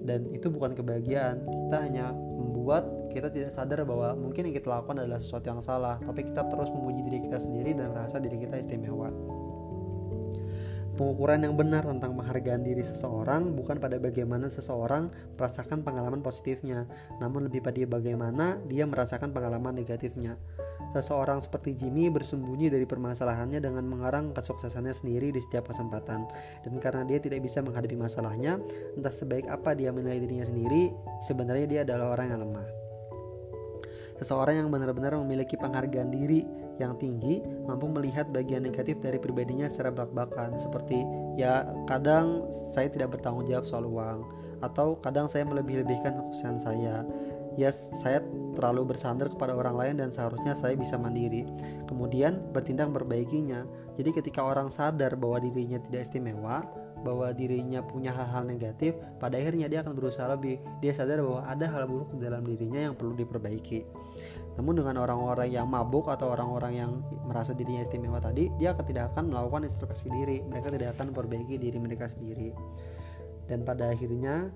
Dan 0.06 0.30
itu 0.30 0.46
bukan 0.46 0.78
kebahagiaan. 0.78 1.42
Kita 1.42 1.76
hanya 1.82 2.14
membuat 2.14 2.86
kita 3.10 3.32
tidak 3.32 3.50
sadar 3.50 3.82
bahwa 3.82 4.14
mungkin 4.14 4.46
yang 4.46 4.54
kita 4.54 4.68
lakukan 4.70 5.02
adalah 5.02 5.18
sesuatu 5.18 5.50
yang 5.50 5.62
salah, 5.64 5.98
tapi 5.98 6.28
kita 6.28 6.46
terus 6.46 6.70
memuji 6.70 7.00
diri 7.02 7.18
kita 7.24 7.40
sendiri 7.40 7.74
dan 7.74 7.90
merasa 7.90 8.22
diri 8.22 8.38
kita 8.38 8.60
istimewa. 8.60 9.10
Pengukuran 10.98 11.46
yang 11.46 11.54
benar 11.54 11.86
tentang 11.86 12.18
penghargaan 12.18 12.66
diri 12.66 12.82
seseorang 12.82 13.54
bukan 13.54 13.78
pada 13.78 14.02
bagaimana 14.02 14.50
seseorang 14.50 15.06
merasakan 15.38 15.86
pengalaman 15.86 16.26
positifnya, 16.26 16.90
namun 17.22 17.46
lebih 17.46 17.62
pada 17.62 17.78
bagaimana 17.86 18.58
dia 18.66 18.82
merasakan 18.82 19.30
pengalaman 19.30 19.78
negatifnya. 19.78 20.34
Seseorang 20.98 21.38
seperti 21.38 21.78
Jimmy 21.78 22.10
bersembunyi 22.10 22.74
dari 22.74 22.82
permasalahannya 22.82 23.62
dengan 23.62 23.86
mengarang 23.86 24.34
kesuksesannya 24.34 24.90
sendiri 24.90 25.30
di 25.30 25.38
setiap 25.38 25.70
kesempatan. 25.70 26.26
Dan 26.66 26.82
karena 26.82 27.06
dia 27.06 27.22
tidak 27.22 27.46
bisa 27.46 27.62
menghadapi 27.62 27.94
masalahnya, 27.94 28.58
entah 28.98 29.14
sebaik 29.14 29.46
apa 29.46 29.78
dia 29.78 29.94
menilai 29.94 30.18
dirinya 30.18 30.50
sendiri, 30.50 30.90
sebenarnya 31.22 31.66
dia 31.70 31.80
adalah 31.86 32.18
orang 32.18 32.26
yang 32.34 32.42
lemah. 32.42 32.68
Seseorang 34.18 34.64
yang 34.64 34.68
benar-benar 34.74 35.14
memiliki 35.22 35.54
penghargaan 35.54 36.10
diri 36.10 36.42
yang 36.78 36.94
tinggi 36.96 37.42
mampu 37.66 37.90
melihat 37.90 38.30
bagian 38.30 38.64
negatif 38.64 38.98
dari 39.02 39.18
pribadinya 39.18 39.66
secara 39.66 39.92
belak-belakan 39.94 40.58
seperti 40.58 41.02
ya 41.38 41.66
kadang 41.86 42.46
saya 42.50 42.88
tidak 42.90 43.18
bertanggung 43.18 43.46
jawab 43.46 43.66
soal 43.66 43.86
uang 43.86 44.24
atau 44.58 44.98
kadang 44.98 45.30
saya 45.30 45.46
melebih-lebihkan 45.46 46.18
kekuasaan 46.18 46.58
saya 46.58 47.06
ya 47.58 47.70
saya 47.74 48.22
terlalu 48.54 48.94
bersandar 48.94 49.30
kepada 49.30 49.54
orang 49.54 49.74
lain 49.74 49.94
dan 49.98 50.10
seharusnya 50.10 50.54
saya 50.54 50.74
bisa 50.74 50.98
mandiri 50.98 51.46
kemudian 51.86 52.42
bertindak 52.54 52.90
memperbaikinya 52.90 53.66
jadi 53.98 54.10
ketika 54.14 54.46
orang 54.46 54.70
sadar 54.70 55.14
bahwa 55.18 55.42
dirinya 55.42 55.78
tidak 55.82 56.06
istimewa 56.06 56.62
bahwa 57.02 57.30
dirinya 57.30 57.80
punya 57.82 58.10
hal-hal 58.10 58.44
negatif, 58.46 58.98
pada 59.22 59.38
akhirnya 59.38 59.70
dia 59.70 59.80
akan 59.86 59.94
berusaha 59.94 60.26
lebih. 60.34 60.58
Dia 60.82 60.92
sadar 60.94 61.22
bahwa 61.22 61.46
ada 61.46 61.66
hal 61.70 61.86
buruk 61.86 62.14
dalam 62.18 62.42
dirinya 62.42 62.90
yang 62.90 62.94
perlu 62.98 63.14
diperbaiki. 63.14 63.86
Namun 64.58 64.74
dengan 64.74 64.98
orang-orang 64.98 65.54
yang 65.54 65.70
mabuk 65.70 66.10
atau 66.10 66.34
orang-orang 66.34 66.72
yang 66.74 66.90
merasa 67.22 67.54
dirinya 67.54 67.86
istimewa 67.86 68.18
tadi, 68.18 68.50
dia 68.58 68.74
tidak 68.74 69.14
akan 69.14 69.30
melakukan 69.30 69.70
introspeksi 69.70 70.10
diri. 70.10 70.42
Mereka 70.42 70.74
tidak 70.74 70.98
akan 70.98 71.14
memperbaiki 71.14 71.62
diri 71.62 71.78
mereka 71.78 72.10
sendiri. 72.10 72.50
Dan 73.46 73.62
pada 73.62 73.94
akhirnya 73.94 74.50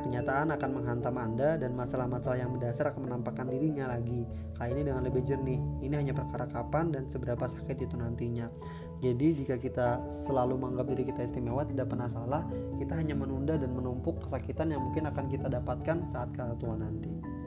kenyataan 0.00 0.56
akan 0.56 0.70
menghantam 0.72 1.14
Anda 1.20 1.60
dan 1.60 1.76
masalah-masalah 1.76 2.40
yang 2.40 2.48
mendasar 2.48 2.96
akan 2.96 3.04
menampakkan 3.04 3.52
dirinya 3.52 3.92
lagi. 3.92 4.24
Kali 4.56 4.72
ini 4.72 4.82
dengan 4.88 5.04
lebih 5.04 5.20
jernih. 5.20 5.60
Ini 5.84 5.94
hanya 6.00 6.16
perkara 6.16 6.48
kapan 6.48 6.88
dan 6.88 7.12
seberapa 7.12 7.44
sakit 7.44 7.76
itu 7.76 7.94
nantinya. 8.00 8.48
Jadi 9.04 9.44
jika 9.44 9.60
kita 9.60 10.00
selalu 10.08 10.64
menganggap 10.64 10.96
diri 10.96 11.04
kita 11.12 11.28
istimewa 11.28 11.66
tidak 11.68 11.92
pernah 11.92 12.08
salah, 12.08 12.46
kita 12.80 12.96
hanya 12.96 13.12
menunda 13.12 13.60
dan 13.60 13.74
menumpuk 13.76 14.24
kesakitan 14.24 14.72
yang 14.72 14.80
mungkin 14.80 15.10
akan 15.12 15.28
kita 15.28 15.52
dapatkan 15.52 16.08
saat 16.08 16.32
kala 16.32 16.56
tua 16.56 16.78
nanti. 16.78 17.41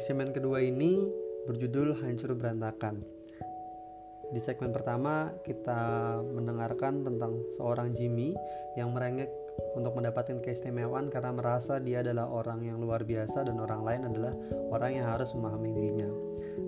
Di 0.00 0.08
segmen 0.08 0.32
kedua 0.32 0.64
ini 0.64 0.96
berjudul 1.44 2.00
Hancur 2.00 2.32
Berantakan. 2.32 3.04
Di 4.32 4.40
segmen 4.40 4.72
pertama 4.72 5.28
kita 5.44 6.16
mendengarkan 6.24 7.04
tentang 7.04 7.44
seorang 7.52 7.92
Jimmy 7.92 8.32
yang 8.80 8.96
merengek 8.96 9.28
untuk 9.76 9.92
mendapatkan 10.00 10.40
keistimewaan 10.40 11.12
karena 11.12 11.36
merasa 11.36 11.76
dia 11.84 12.00
adalah 12.00 12.32
orang 12.32 12.64
yang 12.64 12.80
luar 12.80 13.04
biasa 13.04 13.44
dan 13.44 13.60
orang 13.60 13.84
lain 13.84 14.08
adalah 14.08 14.32
orang 14.72 15.04
yang 15.04 15.04
harus 15.04 15.36
memahami 15.36 15.68
dirinya. 15.68 16.08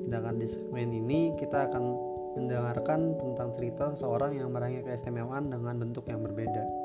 Sedangkan 0.05 0.37
di 0.37 0.47
segmen 0.53 0.93
ini 0.93 1.33
kita 1.41 1.73
akan 1.73 1.85
mendengarkan 2.37 3.17
tentang 3.17 3.49
cerita 3.57 3.97
seseorang 3.97 4.37
yang 4.37 4.53
meraih 4.53 4.85
keistimewaan 4.85 5.49
dengan 5.49 5.81
bentuk 5.81 6.05
yang 6.05 6.21
berbeda. 6.21 6.82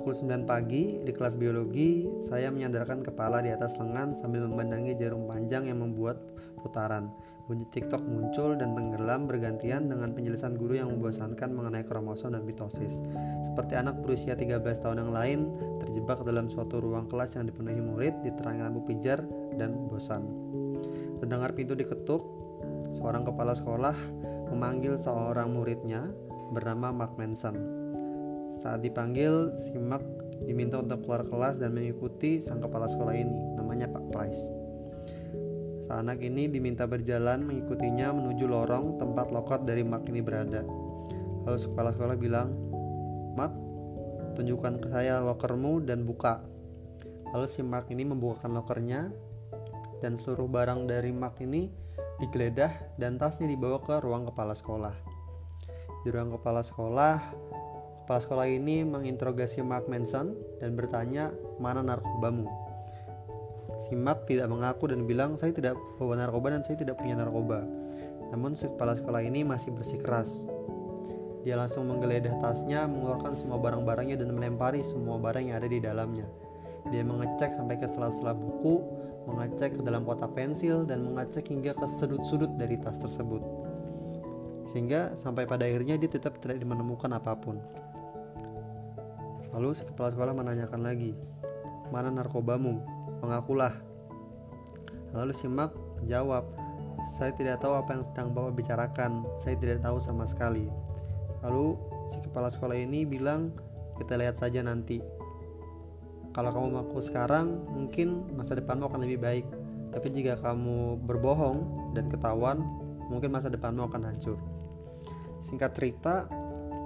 Pukul 0.00 0.16
9 0.16 0.48
pagi 0.48 0.96
di 1.04 1.12
kelas 1.12 1.36
biologi, 1.36 2.08
saya 2.24 2.48
menyandarkan 2.48 3.04
kepala 3.04 3.44
di 3.44 3.52
atas 3.52 3.76
lengan 3.76 4.16
sambil 4.16 4.48
memandangi 4.48 4.96
jarum 4.96 5.28
panjang 5.28 5.68
yang 5.68 5.84
membuat 5.84 6.16
putaran. 6.56 7.12
Bunyi 7.44 7.68
TikTok 7.68 8.00
muncul 8.08 8.56
dan 8.56 8.72
tenggelam 8.72 9.28
bergantian 9.28 9.92
dengan 9.92 10.16
penjelasan 10.16 10.56
guru 10.56 10.80
yang 10.80 10.88
membosankan 10.88 11.52
mengenai 11.52 11.84
kromosom 11.84 12.32
dan 12.32 12.48
mitosis. 12.48 13.04
Seperti 13.44 13.76
anak 13.76 14.00
berusia 14.00 14.32
13 14.32 14.80
tahun 14.80 15.04
yang 15.04 15.12
lain, 15.12 15.40
terjebak 15.84 16.24
dalam 16.24 16.48
suatu 16.48 16.80
ruang 16.80 17.04
kelas 17.04 17.36
yang 17.36 17.44
dipenuhi 17.44 17.84
murid, 17.84 18.24
diterangi 18.24 18.64
lampu 18.64 18.80
pijar, 18.88 19.20
dan 19.60 19.84
bosan. 19.84 20.24
Terdengar 21.20 21.52
pintu 21.52 21.76
diketuk, 21.76 22.24
seorang 22.96 23.28
kepala 23.28 23.52
sekolah 23.52 23.92
memanggil 24.48 24.96
seorang 24.96 25.52
muridnya 25.52 26.08
bernama 26.56 26.88
Mark 26.88 27.20
Manson. 27.20 27.79
Saat 28.50 28.82
dipanggil, 28.82 29.54
si 29.54 29.72
Mark 29.78 30.02
diminta 30.42 30.82
untuk 30.82 31.06
keluar 31.06 31.22
kelas 31.22 31.62
dan 31.62 31.70
mengikuti 31.72 32.42
sang 32.42 32.58
kepala 32.58 32.90
sekolah 32.90 33.14
ini, 33.14 33.38
namanya 33.54 33.86
Pak 33.86 34.04
Price. 34.10 34.60
Anak 35.90 36.22
ini 36.22 36.46
diminta 36.46 36.86
berjalan 36.86 37.42
mengikutinya 37.42 38.14
menuju 38.14 38.46
lorong 38.46 39.02
tempat 39.02 39.34
loker 39.34 39.66
dari 39.66 39.82
Mark 39.82 40.06
ini 40.06 40.22
berada. 40.22 40.62
Lalu 41.42 41.58
kepala 41.66 41.90
sekolah 41.90 42.14
bilang, 42.14 42.54
Mark, 43.34 43.50
tunjukkan 44.38 44.78
ke 44.78 44.86
saya 44.86 45.18
lokermu 45.18 45.82
dan 45.82 46.06
buka. 46.06 46.46
Lalu 47.34 47.46
si 47.50 47.66
Mark 47.66 47.90
ini 47.90 48.06
membukakan 48.06 48.54
lokernya 48.62 49.10
dan 49.98 50.14
seluruh 50.14 50.46
barang 50.46 50.86
dari 50.86 51.10
Mark 51.10 51.42
ini 51.42 51.74
digeledah 52.22 52.94
dan 52.94 53.18
tasnya 53.18 53.50
dibawa 53.50 53.82
ke 53.82 53.98
ruang 53.98 54.30
kepala 54.30 54.54
sekolah. 54.54 54.94
Di 56.06 56.08
ruang 56.14 56.38
kepala 56.38 56.62
sekolah, 56.62 57.18
kepala 58.10 58.26
sekolah 58.26 58.50
ini 58.50 58.82
menginterogasi 58.82 59.62
Mark 59.62 59.86
Manson 59.86 60.34
dan 60.58 60.74
bertanya, 60.74 61.30
mana 61.62 61.78
narkobamu? 61.78 62.42
Simak 63.86 64.26
tidak 64.26 64.50
mengaku 64.50 64.90
dan 64.90 65.06
bilang 65.06 65.38
saya 65.38 65.54
tidak 65.54 65.78
bawa 65.94 66.18
narkoba 66.18 66.50
dan 66.50 66.66
saya 66.66 66.74
tidak 66.74 66.98
punya 66.98 67.14
narkoba. 67.14 67.62
Namun 68.34 68.58
si 68.58 68.66
kepala 68.66 68.98
sekolah 68.98 69.22
ini 69.22 69.46
masih 69.46 69.70
bersikeras. 69.70 70.42
Dia 71.46 71.54
langsung 71.54 71.86
menggeledah 71.86 72.34
tasnya, 72.42 72.90
mengeluarkan 72.90 73.38
semua 73.38 73.62
barang-barangnya 73.62 74.18
dan 74.18 74.34
melempari 74.34 74.82
semua 74.82 75.14
barang 75.22 75.46
yang 75.46 75.62
ada 75.62 75.70
di 75.70 75.78
dalamnya. 75.78 76.26
Dia 76.90 77.06
mengecek 77.06 77.54
sampai 77.54 77.78
ke 77.78 77.86
sela-sela 77.86 78.34
buku, 78.34 78.82
mengecek 79.30 79.78
ke 79.78 79.82
dalam 79.86 80.02
kotak 80.02 80.34
pensil, 80.34 80.82
dan 80.82 81.06
mengecek 81.06 81.46
hingga 81.54 81.78
ke 81.78 81.86
sudut-sudut 81.86 82.58
dari 82.58 82.74
tas 82.74 82.98
tersebut. 82.98 83.46
Sehingga 84.66 85.14
sampai 85.14 85.46
pada 85.46 85.62
akhirnya 85.62 85.94
dia 85.94 86.10
tetap 86.10 86.42
tidak 86.42 86.58
menemukan 86.66 87.14
apa 87.14 87.38
pun. 87.38 87.62
Lalu 89.54 89.74
si 89.74 89.82
kepala 89.82 90.14
sekolah 90.14 90.34
menanyakan 90.34 90.80
lagi, 90.82 91.14
mana 91.90 92.10
narkobamu? 92.10 93.00
mengakulah. 93.20 93.76
Lalu 95.12 95.32
si 95.36 95.46
Mark 95.46 95.76
menjawab, 96.00 96.44
saya 97.08 97.32
tidak 97.36 97.60
tahu 97.60 97.76
apa 97.76 97.96
yang 97.96 98.04
sedang 98.04 98.28
Bapak 98.32 98.56
bicarakan, 98.56 99.24
saya 99.36 99.56
tidak 99.60 99.84
tahu 99.84 100.00
sama 100.00 100.24
sekali. 100.24 100.68
Lalu 101.44 101.76
si 102.08 102.18
kepala 102.20 102.48
sekolah 102.48 102.76
ini 102.76 103.04
bilang, 103.04 103.52
kita 104.00 104.16
lihat 104.16 104.40
saja 104.40 104.64
nanti. 104.64 105.00
Kalau 106.30 106.54
kamu 106.54 106.66
mengaku 106.78 107.02
sekarang, 107.02 107.66
mungkin 107.74 108.30
masa 108.38 108.54
depanmu 108.54 108.86
akan 108.86 109.00
lebih 109.02 109.18
baik. 109.18 109.46
Tapi 109.90 110.06
jika 110.14 110.38
kamu 110.38 111.02
berbohong 111.02 111.90
dan 111.98 112.06
ketahuan, 112.06 112.62
mungkin 113.10 113.34
masa 113.34 113.50
depanmu 113.50 113.90
akan 113.90 114.14
hancur. 114.14 114.38
Singkat 115.42 115.74
cerita, 115.74 116.30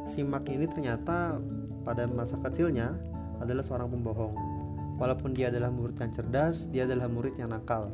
si 0.08 0.24
Mark 0.24 0.48
ini 0.48 0.64
ternyata 0.64 1.36
pada 1.84 2.08
masa 2.08 2.40
kecilnya 2.40 2.96
adalah 3.38 3.62
seorang 3.62 3.92
pembohong 3.92 4.54
Walaupun 4.94 5.34
dia 5.34 5.50
adalah 5.50 5.74
murid 5.74 5.98
yang 5.98 6.12
cerdas, 6.14 6.70
dia 6.70 6.86
adalah 6.86 7.10
murid 7.10 7.34
yang 7.34 7.50
nakal. 7.50 7.90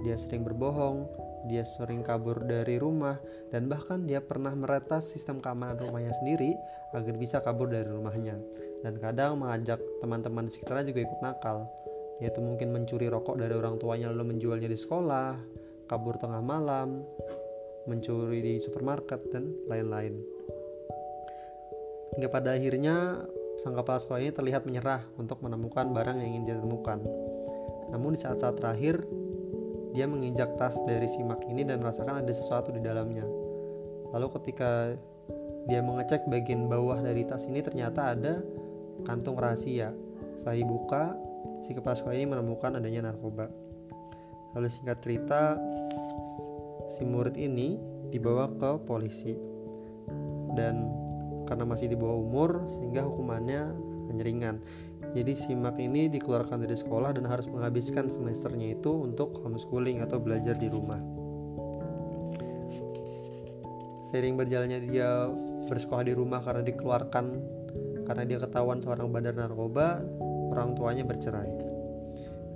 Dia 0.00 0.16
sering 0.16 0.40
berbohong, 0.40 1.04
dia 1.52 1.68
sering 1.68 2.00
kabur 2.00 2.40
dari 2.40 2.80
rumah, 2.80 3.20
dan 3.52 3.68
bahkan 3.68 4.08
dia 4.08 4.24
pernah 4.24 4.56
meretas 4.56 5.12
sistem 5.12 5.44
keamanan 5.44 5.76
rumahnya 5.76 6.16
sendiri 6.16 6.56
agar 6.96 7.14
bisa 7.20 7.44
kabur 7.44 7.68
dari 7.68 7.84
rumahnya. 7.84 8.40
Dan 8.80 8.96
kadang 8.96 9.44
mengajak 9.44 9.76
teman-teman 10.00 10.48
di 10.48 10.52
sekitarnya 10.56 10.88
juga 10.88 11.00
ikut 11.04 11.20
nakal, 11.20 11.68
yaitu 12.24 12.40
mungkin 12.40 12.72
mencuri 12.72 13.12
rokok 13.12 13.36
dari 13.36 13.52
orang 13.52 13.76
tuanya 13.76 14.08
lalu 14.08 14.32
menjualnya 14.32 14.68
di 14.72 14.78
sekolah, 14.80 15.36
kabur 15.92 16.16
tengah 16.16 16.40
malam, 16.40 17.04
mencuri 17.84 18.40
di 18.40 18.54
supermarket, 18.56 19.28
dan 19.28 19.52
lain-lain. 19.68 20.16
Hingga 22.20 22.36
pada 22.36 22.52
akhirnya 22.52 23.24
sang 23.56 23.72
kepala 23.72 23.96
sekolah 23.96 24.20
ini 24.20 24.28
terlihat 24.28 24.68
menyerah 24.68 25.08
untuk 25.16 25.40
menemukan 25.40 25.88
barang 25.88 26.20
yang 26.20 26.36
ingin 26.36 26.52
dia 26.52 26.60
temukan. 26.60 27.00
Namun 27.88 28.12
di 28.12 28.20
saat-saat 28.20 28.60
terakhir, 28.60 29.08
dia 29.96 30.04
menginjak 30.04 30.52
tas 30.60 30.76
dari 30.84 31.08
si 31.08 31.24
Mak 31.24 31.48
ini 31.48 31.64
dan 31.64 31.80
merasakan 31.80 32.20
ada 32.20 32.28
sesuatu 32.28 32.76
di 32.76 32.84
dalamnya. 32.84 33.24
Lalu 34.12 34.36
ketika 34.36 34.92
dia 35.64 35.80
mengecek 35.80 36.28
bagian 36.28 36.68
bawah 36.68 37.00
dari 37.00 37.24
tas 37.24 37.48
ini 37.48 37.64
ternyata 37.64 38.12
ada 38.12 38.44
kantung 39.08 39.40
rahasia. 39.40 39.96
Setelah 40.36 40.60
dibuka, 40.60 41.16
si 41.64 41.72
kepala 41.72 41.96
sekolah 41.96 42.20
ini 42.20 42.28
menemukan 42.28 42.76
adanya 42.76 43.08
narkoba. 43.08 43.48
Lalu 44.52 44.68
singkat 44.68 45.00
cerita, 45.00 45.56
si 46.84 47.00
murid 47.08 47.40
ini 47.40 47.80
dibawa 48.12 48.52
ke 48.60 48.76
polisi 48.84 49.32
dan 50.52 51.08
karena 51.50 51.66
masih 51.66 51.90
di 51.90 51.98
bawah 51.98 52.22
umur 52.22 52.70
sehingga 52.70 53.02
hukumannya 53.02 53.74
hanya 54.14 54.22
ringan. 54.22 54.56
Jadi 55.10 55.32
simak 55.34 55.74
ini 55.82 56.06
dikeluarkan 56.06 56.62
dari 56.62 56.78
sekolah 56.78 57.18
dan 57.18 57.26
harus 57.26 57.50
menghabiskan 57.50 58.06
semesternya 58.06 58.78
itu 58.78 58.94
untuk 58.94 59.42
homeschooling 59.42 59.98
atau 60.06 60.22
belajar 60.22 60.54
di 60.54 60.70
rumah. 60.70 61.02
Sering 64.06 64.38
berjalannya 64.38 64.86
dia 64.86 65.26
bersekolah 65.66 66.06
di 66.06 66.14
rumah 66.14 66.38
karena 66.42 66.62
dikeluarkan 66.62 67.26
karena 68.06 68.22
dia 68.26 68.38
ketahuan 68.42 68.78
seorang 68.78 69.10
bandar 69.10 69.34
narkoba, 69.34 70.02
orang 70.54 70.74
tuanya 70.78 71.06
bercerai. 71.06 71.50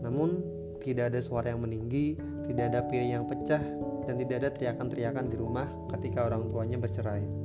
Namun 0.02 0.42
tidak 0.82 1.14
ada 1.14 1.22
suara 1.22 1.54
yang 1.54 1.62
meninggi, 1.62 2.18
tidak 2.50 2.74
ada 2.74 2.80
piring 2.90 3.12
yang 3.22 3.24
pecah, 3.24 3.62
dan 4.04 4.14
tidak 4.20 4.36
ada 4.44 4.50
teriakan-teriakan 4.52 5.30
di 5.30 5.36
rumah 5.38 5.64
ketika 5.96 6.26
orang 6.26 6.50
tuanya 6.50 6.76
bercerai. 6.76 7.43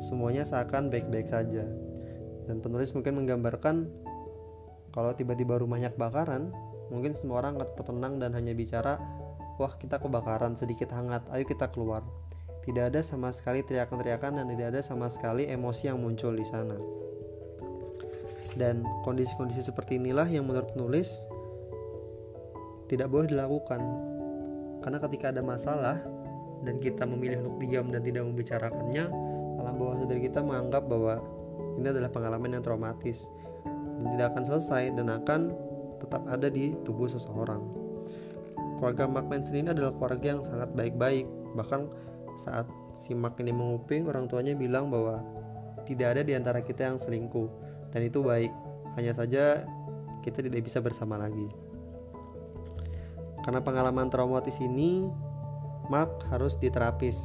Semuanya 0.00 0.44
seakan 0.44 0.92
baik-baik 0.92 1.28
saja. 1.28 1.64
Dan 2.46 2.62
penulis 2.62 2.94
mungkin 2.94 3.18
menggambarkan 3.18 3.76
kalau 4.96 5.12
tiba-tiba 5.12 5.60
rumahnya 5.60 5.92
kebakaran, 5.92 6.56
mungkin 6.88 7.12
semua 7.12 7.44
orang 7.44 7.60
akan 7.60 7.68
tetap 7.68 7.86
tenang 7.92 8.16
dan 8.16 8.32
hanya 8.32 8.56
bicara, 8.56 8.96
"Wah, 9.60 9.76
kita 9.76 10.00
kebakaran, 10.00 10.56
sedikit 10.56 10.88
hangat, 10.96 11.26
ayo 11.36 11.44
kita 11.44 11.68
keluar." 11.68 12.00
Tidak 12.64 12.90
ada 12.90 13.04
sama 13.04 13.30
sekali 13.30 13.62
teriakan-teriakan 13.62 14.42
dan 14.42 14.46
tidak 14.50 14.66
ada 14.74 14.80
sama 14.82 15.06
sekali 15.06 15.46
emosi 15.46 15.86
yang 15.86 16.02
muncul 16.02 16.34
di 16.34 16.42
sana. 16.42 16.74
Dan 18.56 18.82
kondisi-kondisi 19.04 19.62
seperti 19.62 20.00
inilah 20.00 20.26
yang 20.26 20.48
menurut 20.48 20.72
penulis 20.74 21.28
tidak 22.88 23.12
boleh 23.12 23.30
dilakukan. 23.30 23.78
Karena 24.82 24.98
ketika 24.98 25.30
ada 25.30 25.44
masalah 25.44 26.00
dan 26.64 26.80
kita 26.80 27.04
memilih 27.04 27.44
untuk 27.44 27.60
diam 27.62 27.86
dan 27.92 28.00
tidak 28.00 28.24
membicarakannya, 28.24 29.12
alam 29.66 29.82
bawah 29.82 29.98
sadar 29.98 30.22
kita 30.22 30.46
menganggap 30.46 30.86
bahwa 30.86 31.18
ini 31.76 31.90
adalah 31.90 32.10
pengalaman 32.14 32.54
yang 32.54 32.62
traumatis 32.62 33.26
tidak 34.14 34.32
akan 34.32 34.44
selesai 34.46 34.82
dan 34.94 35.10
akan 35.10 35.40
tetap 35.98 36.22
ada 36.30 36.46
di 36.46 36.76
tubuh 36.86 37.10
seseorang. 37.10 37.64
Keluarga 38.78 39.08
Mark 39.08 39.26
Manson 39.26 39.56
ini 39.56 39.72
adalah 39.72 39.90
keluarga 39.96 40.36
yang 40.36 40.40
sangat 40.44 40.68
baik-baik, 40.76 41.24
bahkan 41.56 41.88
saat 42.36 42.68
si 42.92 43.16
Mark 43.16 43.40
ini 43.40 43.50
menguping, 43.50 44.04
orang 44.04 44.28
tuanya 44.28 44.52
bilang 44.52 44.92
bahwa 44.92 45.24
tidak 45.88 46.16
ada 46.16 46.22
di 46.22 46.36
antara 46.36 46.60
kita 46.60 46.92
yang 46.92 47.00
selingkuh 47.00 47.48
dan 47.90 48.04
itu 48.04 48.20
baik. 48.20 48.52
Hanya 49.00 49.16
saja 49.16 49.64
kita 50.20 50.44
tidak 50.44 50.60
bisa 50.60 50.84
bersama 50.84 51.16
lagi. 51.16 51.48
Karena 53.40 53.64
pengalaman 53.64 54.12
traumatis 54.12 54.60
ini, 54.60 55.08
Mark 55.88 56.28
harus 56.28 56.58
diterapis. 56.60 57.16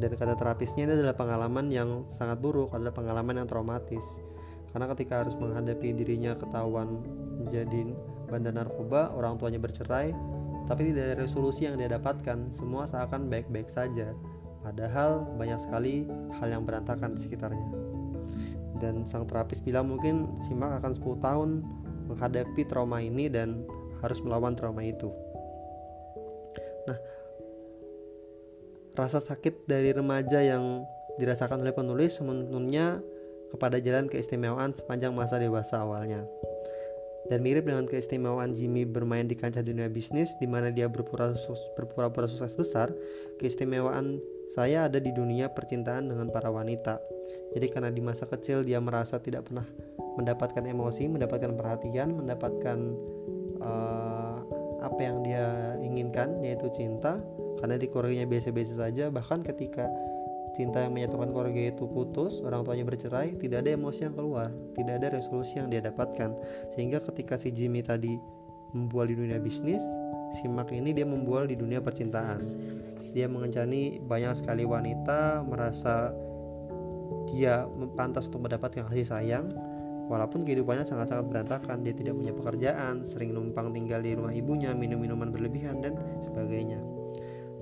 Dan 0.00 0.16
kata 0.16 0.34
terapisnya 0.36 0.88
ini 0.88 0.92
adalah 0.96 1.16
pengalaman 1.16 1.68
yang 1.68 2.08
sangat 2.08 2.40
buruk, 2.40 2.72
adalah 2.72 2.92
pengalaman 2.96 3.44
yang 3.44 3.48
traumatis. 3.48 4.24
Karena 4.72 4.88
ketika 4.88 5.20
harus 5.20 5.36
menghadapi 5.36 5.92
dirinya 5.92 6.32
ketahuan 6.32 7.04
menjadi 7.44 7.92
bandar 8.32 8.56
narkoba, 8.56 9.12
orang 9.12 9.36
tuanya 9.36 9.60
bercerai, 9.60 10.16
tapi 10.64 10.88
tidak 10.88 11.12
ada 11.12 11.16
resolusi 11.20 11.68
yang 11.68 11.76
dia 11.76 11.92
dapatkan, 11.92 12.56
semua 12.56 12.88
seakan 12.88 13.28
baik-baik 13.28 13.68
saja. 13.68 14.16
Padahal 14.64 15.28
banyak 15.36 15.60
sekali 15.60 16.08
hal 16.40 16.48
yang 16.48 16.64
berantakan 16.64 17.18
di 17.18 17.20
sekitarnya. 17.20 17.68
Dan 18.80 19.04
sang 19.04 19.28
terapis 19.28 19.60
bilang 19.60 19.92
mungkin 19.92 20.40
Simak 20.40 20.80
akan 20.80 20.92
10 20.96 21.20
tahun 21.20 21.50
menghadapi 22.08 22.62
trauma 22.64 23.04
ini 23.04 23.28
dan 23.28 23.68
harus 24.00 24.18
melawan 24.24 24.56
trauma 24.56 24.80
itu. 24.82 25.12
Nah, 26.88 26.98
rasa 28.92 29.20
sakit 29.20 29.64
dari 29.68 29.92
remaja 29.92 30.40
yang 30.44 30.84
dirasakan 31.16 31.60
oleh 31.60 31.72
penulis 31.76 32.20
menuntunnya 32.20 33.00
kepada 33.52 33.76
jalan 33.80 34.08
keistimewaan 34.08 34.72
sepanjang 34.72 35.12
masa 35.12 35.36
dewasa 35.36 35.84
awalnya. 35.84 36.24
Dan 37.30 37.44
mirip 37.46 37.64
dengan 37.64 37.86
keistimewaan 37.86 38.50
Jimmy 38.50 38.82
bermain 38.82 39.24
di 39.24 39.38
kancah 39.38 39.62
dunia 39.62 39.86
bisnis 39.86 40.34
di 40.42 40.50
mana 40.50 40.74
dia 40.74 40.90
berpura-pura 40.90 42.26
sukses 42.26 42.58
besar, 42.58 42.90
keistimewaan 43.38 44.18
saya 44.50 44.90
ada 44.90 44.98
di 44.98 45.14
dunia 45.14 45.48
percintaan 45.48 46.10
dengan 46.10 46.28
para 46.28 46.50
wanita. 46.50 46.98
Jadi 47.54 47.66
karena 47.70 47.94
di 47.94 48.02
masa 48.02 48.26
kecil 48.26 48.66
dia 48.66 48.82
merasa 48.82 49.22
tidak 49.22 49.48
pernah 49.48 49.64
mendapatkan 50.18 50.64
emosi, 50.66 51.08
mendapatkan 51.08 51.54
perhatian, 51.54 52.12
mendapatkan 52.12 52.78
uh, 53.62 54.36
apa 54.82 55.00
yang 55.00 55.22
dia 55.22 55.78
inginkan 55.78 56.42
yaitu 56.42 56.66
cinta 56.74 57.22
karena 57.62 57.78
di 57.78 57.86
keluarganya 57.86 58.26
biasa-biasa 58.26 58.74
saja 58.74 59.06
bahkan 59.14 59.46
ketika 59.46 59.86
cinta 60.52 60.84
yang 60.84 60.92
menyatukan 60.92 61.32
keluarga 61.32 61.72
itu 61.72 61.88
putus, 61.88 62.44
orang 62.44 62.66
tuanya 62.66 62.84
bercerai, 62.84 63.38
tidak 63.40 63.64
ada 63.64 63.70
emosi 63.72 64.04
yang 64.04 64.14
keluar, 64.18 64.52
tidak 64.76 64.94
ada 65.00 65.08
resolusi 65.16 65.56
yang 65.62 65.72
dia 65.72 65.80
dapatkan. 65.80 66.34
Sehingga 66.76 67.00
ketika 67.00 67.40
si 67.40 67.54
Jimmy 67.54 67.80
tadi 67.80 68.20
membual 68.76 69.08
di 69.08 69.16
dunia 69.16 69.40
bisnis, 69.40 69.80
si 70.36 70.44
Mark 70.48 70.72
ini 70.72 70.92
dia 70.92 71.08
membual 71.08 71.48
di 71.48 71.56
dunia 71.56 71.80
percintaan. 71.80 72.44
Dia 73.16 73.28
mengencani 73.28 74.00
banyak 74.00 74.44
sekali 74.44 74.64
wanita, 74.64 75.44
merasa 75.44 76.12
dia 77.32 77.64
pantas 77.96 78.28
untuk 78.28 78.44
mendapatkan 78.48 78.88
kasih 78.92 79.08
sayang, 79.08 79.48
walaupun 80.12 80.44
kehidupannya 80.44 80.84
sangat-sangat 80.84 81.32
berantakan. 81.32 81.80
Dia 81.80 81.96
tidak 81.96 82.16
punya 82.16 82.32
pekerjaan, 82.36 83.08
sering 83.08 83.32
numpang 83.32 83.72
tinggal 83.72 84.04
di 84.04 84.12
rumah 84.16 84.32
ibunya, 84.36 84.76
minum 84.76 85.00
minuman 85.00 85.32
berlebihan 85.32 85.80
dan 85.80 85.96
sebagainya. 86.20 86.91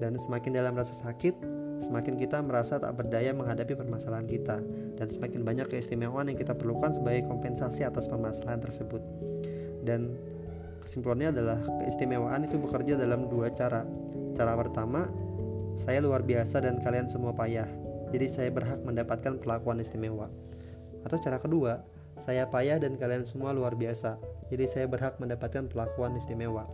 Dan 0.01 0.17
semakin 0.17 0.57
dalam 0.57 0.73
rasa 0.73 0.97
sakit, 0.97 1.37
semakin 1.85 2.17
kita 2.17 2.41
merasa 2.41 2.81
tak 2.81 2.97
berdaya 2.97 3.37
menghadapi 3.37 3.77
permasalahan 3.77 4.25
kita, 4.25 4.65
dan 4.97 5.07
semakin 5.13 5.45
banyak 5.45 5.69
keistimewaan 5.69 6.33
yang 6.33 6.41
kita 6.41 6.57
perlukan 6.57 6.89
sebagai 6.89 7.29
kompensasi 7.29 7.85
atas 7.85 8.09
permasalahan 8.09 8.65
tersebut. 8.65 9.05
Dan 9.85 10.17
kesimpulannya 10.81 11.37
adalah 11.37 11.61
keistimewaan 11.85 12.49
itu 12.49 12.57
bekerja 12.57 12.97
dalam 12.97 13.29
dua 13.29 13.53
cara. 13.53 13.85
Cara 14.33 14.57
pertama, 14.57 15.05
saya 15.77 16.01
luar 16.01 16.25
biasa 16.25 16.65
dan 16.65 16.81
kalian 16.81 17.09
semua 17.13 17.37
payah, 17.37 17.69
jadi 18.09 18.27
saya 18.29 18.49
berhak 18.49 18.81
mendapatkan 18.81 19.37
perlakuan 19.37 19.85
istimewa. 19.85 20.33
Atau 21.05 21.21
cara 21.21 21.37
kedua, 21.37 21.85
saya 22.17 22.49
payah 22.49 22.77
dan 22.81 22.97
kalian 22.97 23.25
semua 23.25 23.53
luar 23.53 23.77
biasa, 23.77 24.17
jadi 24.53 24.65
saya 24.65 24.87
berhak 24.89 25.17
mendapatkan 25.21 25.69
perlakuan 25.69 26.17
istimewa. 26.17 26.69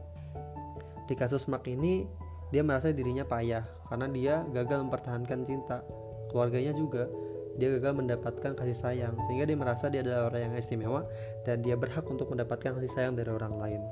Di 1.06 1.14
kasus 1.14 1.46
Mark 1.46 1.70
ini, 1.70 2.06
dia 2.54 2.62
merasa 2.62 2.94
dirinya 2.94 3.26
payah 3.26 3.66
karena 3.90 4.06
dia 4.10 4.34
gagal 4.54 4.86
mempertahankan 4.86 5.42
cinta. 5.42 5.82
Keluarganya 6.30 6.74
juga 6.74 7.10
dia 7.56 7.72
gagal 7.72 7.96
mendapatkan 7.96 8.52
kasih 8.52 8.76
sayang 8.76 9.16
sehingga 9.26 9.48
dia 9.48 9.56
merasa 9.56 9.88
dia 9.88 10.04
adalah 10.04 10.28
orang 10.28 10.52
yang 10.52 10.54
istimewa 10.60 11.08
dan 11.42 11.64
dia 11.64 11.74
berhak 11.74 12.04
untuk 12.04 12.28
mendapatkan 12.28 12.76
kasih 12.76 12.92
sayang 12.92 13.14
dari 13.16 13.32
orang 13.32 13.56
lain. 13.56 13.82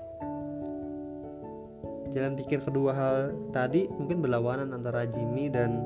Jalan 2.13 2.39
pikir 2.39 2.63
kedua 2.63 2.95
hal 2.95 3.17
tadi 3.51 3.91
mungkin 3.91 4.23
berlawanan 4.23 4.71
antara 4.71 5.09
Jimmy 5.09 5.51
dan 5.51 5.83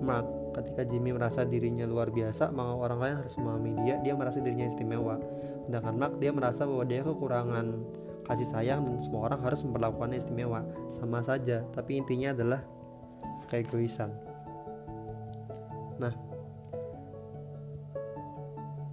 Mark. 0.00 0.24
Ketika 0.54 0.86
Jimmy 0.86 1.10
merasa 1.10 1.42
dirinya 1.42 1.82
luar 1.82 2.14
biasa 2.14 2.54
maka 2.54 2.78
orang 2.78 2.98
lain 3.02 3.14
harus 3.20 3.34
memahami 3.36 3.70
dia. 3.84 3.98
Dia 4.00 4.14
merasa 4.14 4.38
dirinya 4.38 4.64
istimewa. 4.64 5.18
Sedangkan 5.66 5.98
Mark 5.98 6.14
dia 6.22 6.30
merasa 6.30 6.64
bahwa 6.64 6.86
dia 6.86 7.02
kekurangan 7.02 7.66
kasih 8.24 8.48
sayang 8.48 8.84
dan 8.84 8.96
semua 9.00 9.28
orang 9.28 9.40
harus 9.44 9.60
memperlakukannya 9.64 10.18
istimewa 10.20 10.64
sama 10.88 11.20
saja 11.20 11.64
tapi 11.72 12.00
intinya 12.00 12.32
adalah 12.32 12.60
keegoisan 13.48 14.10
nah 16.00 16.12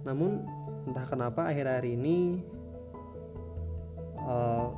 namun 0.02 0.44
entah 0.86 1.06
kenapa 1.06 1.46
akhir-akhir 1.46 1.86
ini 1.86 2.42
uh, 4.26 4.68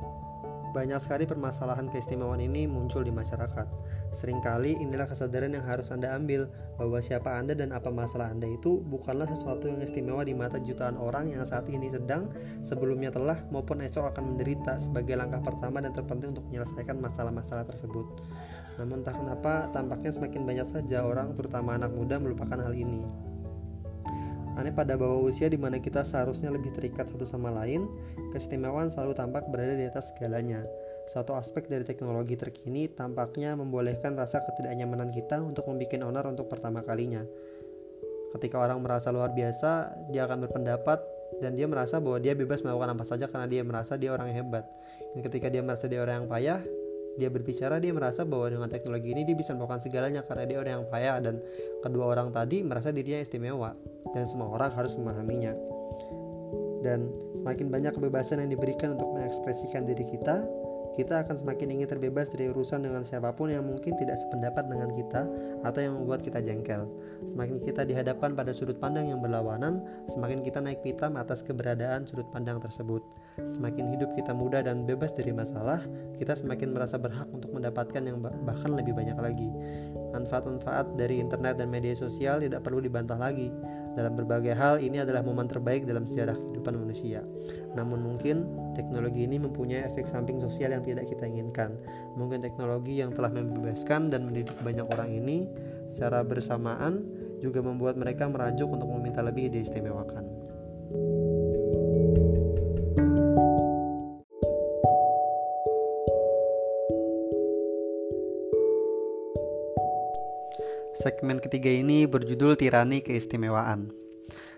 banyak 0.75 0.99
sekali 0.99 1.23
permasalahan 1.23 1.87
keistimewaan 1.87 2.43
ini 2.43 2.67
muncul 2.67 2.99
di 2.99 3.13
masyarakat. 3.15 3.67
Seringkali 4.15 4.79
inilah 4.79 5.11
kesadaran 5.11 5.51
yang 5.51 5.67
harus 5.67 5.91
Anda 5.91 6.15
ambil 6.15 6.47
bahwa 6.79 7.03
siapa 7.03 7.35
Anda 7.35 7.51
dan 7.51 7.75
apa 7.75 7.91
masalah 7.91 8.31
Anda 8.31 8.47
itu 8.47 8.79
bukanlah 8.79 9.27
sesuatu 9.27 9.67
yang 9.67 9.83
istimewa 9.83 10.23
di 10.23 10.31
mata 10.31 10.55
jutaan 10.55 10.95
orang 10.95 11.35
yang 11.35 11.43
saat 11.43 11.67
ini 11.67 11.91
sedang, 11.91 12.31
sebelumnya 12.63 13.11
telah 13.11 13.43
maupun 13.51 13.83
esok 13.83 14.15
akan 14.15 14.33
menderita 14.33 14.79
sebagai 14.79 15.19
langkah 15.19 15.43
pertama 15.43 15.83
dan 15.83 15.91
terpenting 15.91 16.31
untuk 16.31 16.47
menyelesaikan 16.47 16.95
masalah-masalah 16.95 17.67
tersebut. 17.67 18.07
Namun 18.79 19.03
entah 19.03 19.15
kenapa 19.15 19.67
tampaknya 19.75 20.15
semakin 20.15 20.41
banyak 20.47 20.67
saja 20.67 21.03
orang 21.03 21.35
terutama 21.35 21.75
anak 21.75 21.91
muda 21.91 22.15
melupakan 22.15 22.55
hal 22.55 22.71
ini. 22.71 23.03
Aneh 24.55 24.71
pada 24.71 24.95
bawah 24.95 25.19
usia 25.19 25.51
di 25.51 25.59
mana 25.59 25.83
kita 25.83 26.07
seharusnya 26.07 26.47
lebih 26.47 26.71
terikat 26.71 27.11
satu 27.11 27.27
sama 27.27 27.51
lain, 27.51 27.91
keistimewaan 28.31 28.87
selalu 28.87 29.11
tampak 29.11 29.43
berada 29.51 29.75
di 29.75 29.83
atas 29.83 30.15
segalanya. 30.15 30.63
Suatu 31.05 31.37
aspek 31.37 31.69
dari 31.69 31.85
teknologi 31.85 32.33
terkini 32.33 32.89
tampaknya 32.89 33.53
membolehkan 33.53 34.17
rasa 34.17 34.41
ketidaknyamanan 34.41 35.13
kita 35.13 35.37
untuk 35.41 35.69
membuat 35.69 36.01
onar 36.01 36.25
untuk 36.25 36.49
pertama 36.49 36.81
kalinya. 36.81 37.21
Ketika 38.33 38.59
orang 38.59 38.83
merasa 38.83 39.13
luar 39.15 39.31
biasa, 39.31 39.95
dia 40.11 40.27
akan 40.27 40.49
berpendapat 40.49 40.99
dan 41.39 41.55
dia 41.55 41.69
merasa 41.69 42.03
bahwa 42.03 42.19
dia 42.19 42.35
bebas 42.35 42.65
melakukan 42.65 42.97
apa 42.97 43.05
saja 43.07 43.25
karena 43.31 43.47
dia 43.47 43.61
merasa 43.63 43.95
dia 43.95 44.11
orang 44.11 44.33
yang 44.33 44.43
hebat. 44.43 44.65
Dan 45.15 45.23
ketika 45.23 45.47
dia 45.47 45.63
merasa 45.63 45.87
dia 45.87 46.03
orang 46.03 46.25
yang 46.25 46.27
payah, 46.27 46.59
dia 47.15 47.31
berbicara 47.31 47.79
dia 47.79 47.95
merasa 47.95 48.27
bahwa 48.27 48.51
dengan 48.51 48.67
teknologi 48.67 49.15
ini 49.15 49.23
dia 49.23 49.35
bisa 49.39 49.55
melakukan 49.55 49.79
segalanya 49.79 50.21
karena 50.27 50.43
dia 50.51 50.57
orang 50.59 50.73
yang 50.83 50.87
payah 50.91 51.15
dan 51.23 51.39
kedua 51.79 52.11
orang 52.11 52.35
tadi 52.35 52.59
merasa 52.59 52.91
dirinya 52.91 53.23
istimewa 53.23 53.71
dan 54.11 54.27
semua 54.27 54.51
orang 54.51 54.75
harus 54.75 54.99
memahaminya 54.99 55.55
dan 56.83 57.07
semakin 57.33 57.71
banyak 57.71 57.95
kebebasan 57.95 58.43
yang 58.45 58.51
diberikan 58.51 58.99
untuk 58.99 59.09
mengekspresikan 59.15 59.87
diri 59.87 60.05
kita 60.05 60.43
kita 60.95 61.27
akan 61.27 61.35
semakin 61.35 61.75
ingin 61.75 61.91
terbebas 61.91 62.31
dari 62.31 62.47
urusan 62.47 62.87
dengan 62.87 63.03
siapa 63.03 63.35
pun 63.35 63.51
yang 63.51 63.67
mungkin 63.67 63.99
tidak 63.99 64.15
sependapat 64.15 64.63
dengan 64.71 64.89
kita 64.95 65.27
atau 65.67 65.79
yang 65.83 65.93
membuat 65.99 66.23
kita 66.23 66.39
jengkel. 66.39 66.87
Semakin 67.27 67.59
kita 67.59 67.83
dihadapkan 67.83 68.31
pada 68.31 68.55
sudut 68.55 68.79
pandang 68.79 69.11
yang 69.11 69.19
berlawanan, 69.19 69.83
semakin 70.07 70.39
kita 70.39 70.63
naik 70.63 70.79
pitam 70.81 71.19
atas 71.19 71.43
keberadaan 71.43 72.07
sudut 72.07 72.25
pandang 72.31 72.63
tersebut. 72.63 73.03
Semakin 73.43 73.91
hidup 73.91 74.15
kita 74.15 74.31
mudah 74.31 74.63
dan 74.63 74.87
bebas 74.87 75.11
dari 75.11 75.35
masalah, 75.35 75.83
kita 76.15 76.31
semakin 76.39 76.71
merasa 76.71 76.95
berhak 76.95 77.27
untuk 77.35 77.51
mendapatkan 77.51 77.99
yang 77.99 78.23
bahkan 78.23 78.71
lebih 78.71 78.95
banyak 78.95 79.19
lagi. 79.19 79.51
Manfaat-manfaat 80.15 80.95
dari 80.95 81.19
internet 81.19 81.59
dan 81.59 81.67
media 81.67 81.91
sosial 81.91 82.39
tidak 82.39 82.63
perlu 82.63 82.79
dibantah 82.79 83.19
lagi. 83.19 83.51
Dalam 83.95 84.11
berbagai 84.19 84.51
hal, 84.51 84.83
ini 84.83 84.99
adalah 84.99 85.23
momen 85.23 85.47
terbaik 85.47 85.87
dalam 85.87 86.03
sejarah 86.03 86.35
kehidupan 86.35 86.75
manusia. 86.75 87.23
Namun 87.79 88.03
mungkin 88.03 88.43
teknologi 88.75 89.23
ini 89.23 89.39
mempunyai 89.39 89.87
efek 89.87 90.03
samping 90.03 90.43
sosial 90.43 90.75
yang 90.75 90.83
tidak 90.83 91.07
kita 91.07 91.23
inginkan. 91.23 91.79
Mungkin 92.19 92.43
teknologi 92.43 92.99
yang 92.99 93.15
telah 93.15 93.31
membebaskan 93.31 94.11
dan 94.11 94.27
mendidik 94.27 94.55
banyak 94.59 94.83
orang 94.91 95.15
ini 95.15 95.47
secara 95.87 96.27
bersamaan 96.27 97.07
juga 97.39 97.63
membuat 97.63 97.95
mereka 97.95 98.27
merajuk 98.27 98.67
untuk 98.67 98.91
meminta 98.91 99.23
lebih 99.23 99.47
diistimewakan. 99.47 100.34
Segmen 111.05 111.37
ketiga 111.37 111.69
ini 111.69 112.09
berjudul 112.09 112.57
Tirani 112.57 112.97
Keistimewaan. 112.97 113.93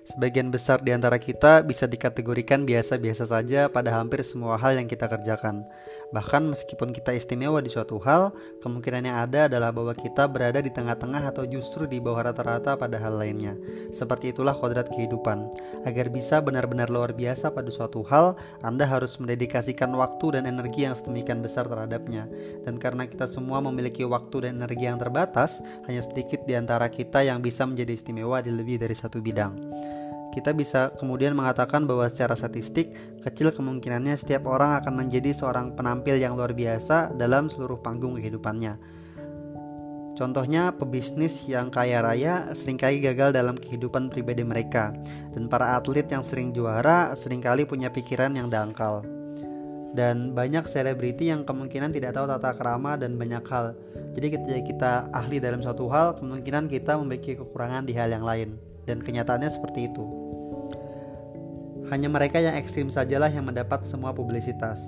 Sebagian 0.07 0.47
besar 0.47 0.79
di 0.79 0.95
antara 0.95 1.19
kita 1.19 1.59
bisa 1.59 1.91
dikategorikan 1.91 2.63
biasa-biasa 2.63 3.27
saja 3.27 3.67
pada 3.67 3.91
hampir 3.91 4.23
semua 4.23 4.55
hal 4.55 4.79
yang 4.79 4.87
kita 4.87 5.11
kerjakan. 5.11 5.67
Bahkan 6.15 6.55
meskipun 6.55 6.95
kita 6.95 7.11
istimewa 7.11 7.59
di 7.59 7.67
suatu 7.67 7.99
hal, 7.99 8.31
kemungkinan 8.63 9.03
yang 9.11 9.17
ada 9.19 9.51
adalah 9.51 9.75
bahwa 9.75 9.91
kita 9.91 10.23
berada 10.31 10.63
di 10.63 10.71
tengah-tengah 10.71 11.27
atau 11.27 11.43
justru 11.43 11.83
di 11.83 11.99
bawah 11.99 12.31
rata-rata 12.31 12.79
pada 12.79 12.95
hal 12.95 13.19
lainnya. 13.19 13.59
Seperti 13.91 14.31
itulah 14.31 14.55
kodrat 14.55 14.87
kehidupan. 14.87 15.51
Agar 15.83 16.07
bisa 16.07 16.39
benar-benar 16.39 16.87
luar 16.87 17.11
biasa 17.11 17.51
pada 17.51 17.67
suatu 17.67 18.07
hal, 18.07 18.39
Anda 18.63 18.87
harus 18.87 19.19
mendedikasikan 19.19 19.91
waktu 19.91 20.39
dan 20.39 20.43
energi 20.47 20.87
yang 20.87 20.95
sedemikian 20.95 21.43
besar 21.43 21.67
terhadapnya. 21.67 22.31
Dan 22.63 22.79
karena 22.79 23.03
kita 23.03 23.27
semua 23.27 23.59
memiliki 23.59 24.07
waktu 24.07 24.47
dan 24.47 24.63
energi 24.63 24.87
yang 24.87 24.99
terbatas, 24.99 25.59
hanya 25.91 25.99
sedikit 25.99 26.47
di 26.47 26.55
antara 26.55 26.87
kita 26.87 27.23
yang 27.27 27.43
bisa 27.43 27.67
menjadi 27.67 27.91
istimewa 27.91 28.39
di 28.39 28.51
lebih 28.55 28.79
dari 28.79 28.95
satu 28.95 29.19
bidang 29.19 29.59
kita 30.37 30.53
bisa 30.53 30.93
kemudian 31.01 31.33
mengatakan 31.33 31.89
bahwa 31.89 32.05
secara 32.05 32.37
statistik 32.37 32.93
kecil 33.25 33.49
kemungkinannya 33.49 34.13
setiap 34.13 34.45
orang 34.45 34.77
akan 34.77 34.93
menjadi 34.93 35.33
seorang 35.33 35.73
penampil 35.73 36.21
yang 36.21 36.37
luar 36.37 36.53
biasa 36.53 37.17
dalam 37.17 37.49
seluruh 37.49 37.81
panggung 37.81 38.21
kehidupannya. 38.21 38.77
Contohnya, 40.17 40.73
pebisnis 40.73 41.45
yang 41.45 41.69
kaya 41.69 42.01
raya 42.01 42.49
sering 42.57 42.77
kali 42.77 43.01
gagal 43.01 43.37
dalam 43.37 43.53
kehidupan 43.53 44.09
pribadi 44.09 44.41
mereka, 44.41 44.89
dan 45.33 45.45
para 45.45 45.77
atlet 45.77 46.09
yang 46.09 46.25
sering 46.25 46.49
juara 46.49 47.13
sering 47.13 47.37
kali 47.37 47.69
punya 47.69 47.93
pikiran 47.93 48.33
yang 48.33 48.49
dangkal. 48.49 49.05
Dan 49.93 50.33
banyak 50.33 50.65
selebriti 50.65 51.29
yang 51.29 51.45
kemungkinan 51.45 51.93
tidak 51.93 52.17
tahu 52.17 52.29
tata 52.29 52.53
kerama 52.57 52.97
dan 52.97 53.17
banyak 53.17 53.45
hal. 53.45 53.77
Jadi 54.17 54.27
ketika 54.33 54.59
kita 54.61 54.93
ahli 55.13 55.37
dalam 55.37 55.61
suatu 55.61 55.85
hal, 55.89 56.17
kemungkinan 56.17 56.65
kita 56.69 56.97
memiliki 56.97 57.37
kekurangan 57.37 57.85
di 57.85 57.93
hal 57.93 58.09
yang 58.09 58.25
lain. 58.25 58.57
Dan 58.89 59.05
kenyataannya 59.05 59.49
seperti 59.53 59.89
itu. 59.89 60.26
Hanya 61.87 62.11
mereka 62.11 62.43
yang 62.43 62.59
ekstrim 62.59 62.91
sajalah 62.91 63.31
yang 63.31 63.47
mendapat 63.47 63.87
semua 63.87 64.11
publisitas. 64.11 64.81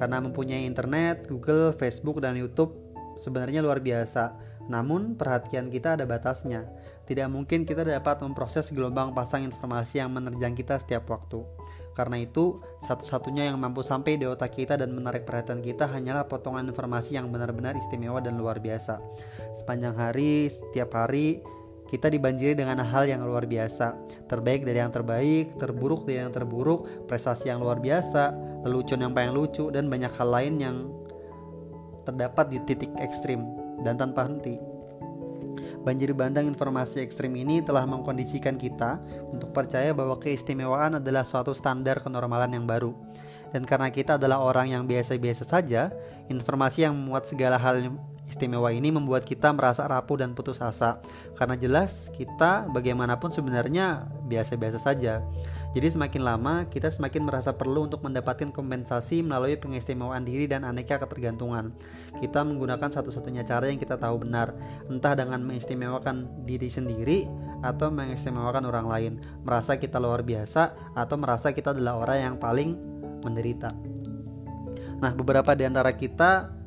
Karena 0.00 0.22
mempunyai 0.22 0.64
internet, 0.64 1.28
Google, 1.28 1.74
Facebook, 1.74 2.22
dan 2.24 2.38
YouTube 2.38 2.72
sebenarnya 3.18 3.60
luar 3.60 3.82
biasa. 3.82 4.32
Namun 4.70 5.18
perhatian 5.18 5.68
kita 5.68 5.98
ada 5.98 6.04
batasnya. 6.06 6.64
Tidak 7.04 7.28
mungkin 7.28 7.64
kita 7.64 7.82
dapat 7.84 8.20
memproses 8.20 8.68
gelombang 8.70 9.16
pasang 9.16 9.44
informasi 9.44 10.00
yang 10.00 10.12
menerjang 10.12 10.52
kita 10.52 10.80
setiap 10.80 11.08
waktu. 11.08 11.40
Karena 11.96 12.20
itu, 12.22 12.62
satu-satunya 12.84 13.50
yang 13.50 13.58
mampu 13.58 13.82
sampai 13.82 14.20
di 14.20 14.28
otak 14.28 14.54
kita 14.54 14.78
dan 14.78 14.94
menarik 14.94 15.26
perhatian 15.26 15.58
kita 15.58 15.90
hanyalah 15.90 16.30
potongan 16.30 16.70
informasi 16.70 17.18
yang 17.18 17.26
benar-benar 17.34 17.74
istimewa 17.74 18.22
dan 18.22 18.38
luar 18.38 18.62
biasa. 18.62 19.02
Sepanjang 19.50 19.98
hari, 19.98 20.46
setiap 20.46 20.94
hari, 20.94 21.42
kita 21.90 22.12
dibanjiri 22.12 22.54
dengan 22.54 22.84
hal 22.84 23.08
yang 23.08 23.24
luar 23.24 23.48
biasa. 23.48 23.98
Terbaik 24.28 24.68
dari 24.68 24.78
yang 24.78 24.92
terbaik, 24.92 25.56
terburuk 25.56 26.04
dari 26.04 26.20
yang 26.20 26.32
terburuk, 26.32 27.08
prestasi 27.08 27.48
yang 27.48 27.64
luar 27.64 27.80
biasa, 27.80 28.36
lelucon 28.68 29.00
yang 29.00 29.16
paling 29.16 29.32
lucu, 29.32 29.72
dan 29.72 29.88
banyak 29.88 30.12
hal 30.20 30.28
lain 30.28 30.54
yang 30.60 30.76
terdapat 32.04 32.52
di 32.52 32.58
titik 32.68 32.92
ekstrim 33.00 33.44
dan 33.80 33.96
tanpa 33.96 34.28
henti. 34.28 34.60
Banjir 35.84 36.12
bandang 36.12 36.44
informasi 36.44 37.00
ekstrim 37.00 37.32
ini 37.38 37.64
telah 37.64 37.88
mengkondisikan 37.88 38.60
kita 38.60 39.00
untuk 39.32 39.56
percaya 39.56 39.96
bahwa 39.96 40.20
keistimewaan 40.20 41.00
adalah 41.00 41.24
suatu 41.24 41.56
standar 41.56 42.04
kenormalan 42.04 42.52
yang 42.52 42.68
baru. 42.68 42.92
Dan 43.48 43.64
karena 43.64 43.88
kita 43.88 44.20
adalah 44.20 44.44
orang 44.44 44.68
yang 44.76 44.84
biasa-biasa 44.84 45.48
saja, 45.48 45.88
informasi 46.28 46.84
yang 46.84 46.92
memuat 46.92 47.24
segala 47.24 47.56
hal 47.56 47.80
istimewa 48.28 48.68
ini 48.70 48.92
membuat 48.92 49.24
kita 49.24 49.50
merasa 49.56 49.88
rapuh 49.88 50.20
dan 50.20 50.36
putus 50.36 50.60
asa 50.60 51.00
karena 51.34 51.56
jelas 51.56 52.12
kita 52.12 52.68
bagaimanapun 52.68 53.32
sebenarnya 53.32 54.06
biasa-biasa 54.28 54.76
saja. 54.76 55.24
Jadi 55.72 55.88
semakin 55.88 56.22
lama 56.24 56.54
kita 56.68 56.92
semakin 56.92 57.24
merasa 57.24 57.56
perlu 57.56 57.88
untuk 57.88 58.04
mendapatkan 58.04 58.52
kompensasi 58.52 59.24
melalui 59.24 59.56
pengistimewaan 59.56 60.24
diri 60.24 60.44
dan 60.48 60.64
aneka 60.64 61.00
ketergantungan. 61.00 61.72
Kita 62.20 62.44
menggunakan 62.44 62.88
satu-satunya 62.88 63.44
cara 63.48 63.68
yang 63.72 63.80
kita 63.80 63.96
tahu 63.96 64.24
benar, 64.24 64.52
entah 64.88 65.16
dengan 65.16 65.44
mengistimewakan 65.44 66.44
diri 66.44 66.68
sendiri 66.68 67.28
atau 67.60 67.92
mengistimewakan 67.92 68.64
orang 68.68 68.86
lain, 68.86 69.12
merasa 69.44 69.76
kita 69.76 69.98
luar 69.98 70.24
biasa 70.24 70.94
atau 70.94 71.16
merasa 71.20 71.52
kita 71.52 71.76
adalah 71.76 72.00
orang 72.00 72.18
yang 72.32 72.36
paling 72.36 72.78
menderita. 73.24 73.74
Nah, 74.98 75.14
beberapa 75.14 75.54
di 75.54 75.62
antara 75.62 75.94
kita 75.94 76.57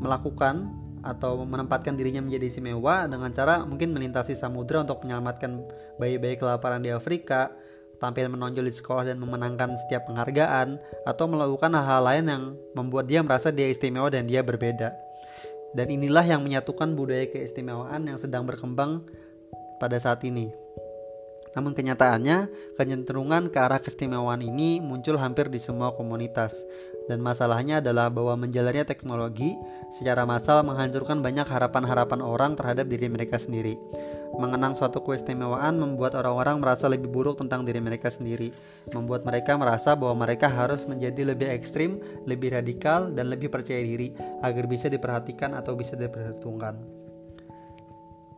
melakukan 0.00 0.70
atau 1.06 1.46
menempatkan 1.46 1.94
dirinya 1.94 2.18
menjadi 2.18 2.50
istimewa 2.50 3.06
dengan 3.06 3.30
cara 3.30 3.62
mungkin 3.62 3.94
melintasi 3.94 4.34
samudera 4.34 4.82
untuk 4.82 5.06
menyelamatkan 5.06 5.62
bayi-bayi 6.02 6.34
kelaparan 6.34 6.82
di 6.82 6.90
Afrika, 6.90 7.54
tampil 8.02 8.26
menonjol 8.26 8.66
di 8.66 8.74
sekolah 8.74 9.06
dan 9.06 9.22
memenangkan 9.22 9.78
setiap 9.78 10.10
penghargaan, 10.10 10.82
atau 11.06 11.24
melakukan 11.30 11.70
hal-hal 11.78 12.02
lain 12.02 12.24
yang 12.26 12.42
membuat 12.74 13.06
dia 13.06 13.22
merasa 13.22 13.54
dia 13.54 13.70
istimewa 13.70 14.10
dan 14.10 14.26
dia 14.26 14.42
berbeda. 14.42 14.92
Dan 15.76 15.86
inilah 15.92 16.26
yang 16.26 16.42
menyatukan 16.42 16.96
budaya 16.98 17.30
keistimewaan 17.30 18.08
yang 18.08 18.18
sedang 18.18 18.42
berkembang 18.42 19.06
pada 19.78 20.00
saat 20.00 20.24
ini. 20.26 20.50
Namun 21.56 21.72
kenyataannya, 21.72 22.52
kecenderungan 22.76 23.48
ke 23.48 23.58
arah 23.60 23.80
keistimewaan 23.80 24.44
ini 24.44 24.76
muncul 24.84 25.16
hampir 25.16 25.48
di 25.48 25.56
semua 25.56 25.96
komunitas. 25.96 26.52
Dan 27.06 27.22
masalahnya 27.22 27.78
adalah 27.78 28.10
bahwa 28.10 28.34
menjalannya 28.46 28.82
teknologi 28.82 29.54
secara 29.94 30.26
massal 30.26 30.66
menghancurkan 30.66 31.22
banyak 31.22 31.46
harapan-harapan 31.46 32.18
orang 32.18 32.58
terhadap 32.58 32.90
diri 32.90 33.06
mereka 33.06 33.38
sendiri. 33.38 33.78
Mengenang 34.36 34.74
suatu 34.74 35.00
keistimewaan 35.06 35.78
membuat 35.78 36.18
orang-orang 36.18 36.58
merasa 36.58 36.90
lebih 36.90 37.06
buruk 37.08 37.38
tentang 37.38 37.62
diri 37.62 37.78
mereka 37.78 38.10
sendiri, 38.10 38.50
membuat 38.90 39.22
mereka 39.22 39.54
merasa 39.54 39.94
bahwa 39.94 40.26
mereka 40.26 40.50
harus 40.50 40.82
menjadi 40.82 41.30
lebih 41.30 41.46
ekstrim, 41.46 42.02
lebih 42.26 42.58
radikal, 42.58 43.06
dan 43.14 43.30
lebih 43.30 43.54
percaya 43.54 43.80
diri 43.80 44.10
agar 44.42 44.66
bisa 44.66 44.90
diperhatikan 44.90 45.54
atau 45.54 45.78
bisa 45.78 45.94
diperhitungkan. 45.94 46.74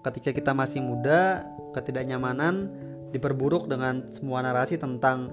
Ketika 0.04 0.30
kita 0.30 0.52
masih 0.52 0.84
muda, 0.84 1.42
ketidaknyamanan 1.72 2.68
diperburuk 3.10 3.66
dengan 3.66 4.12
semua 4.12 4.44
narasi 4.44 4.76
tentang 4.76 5.32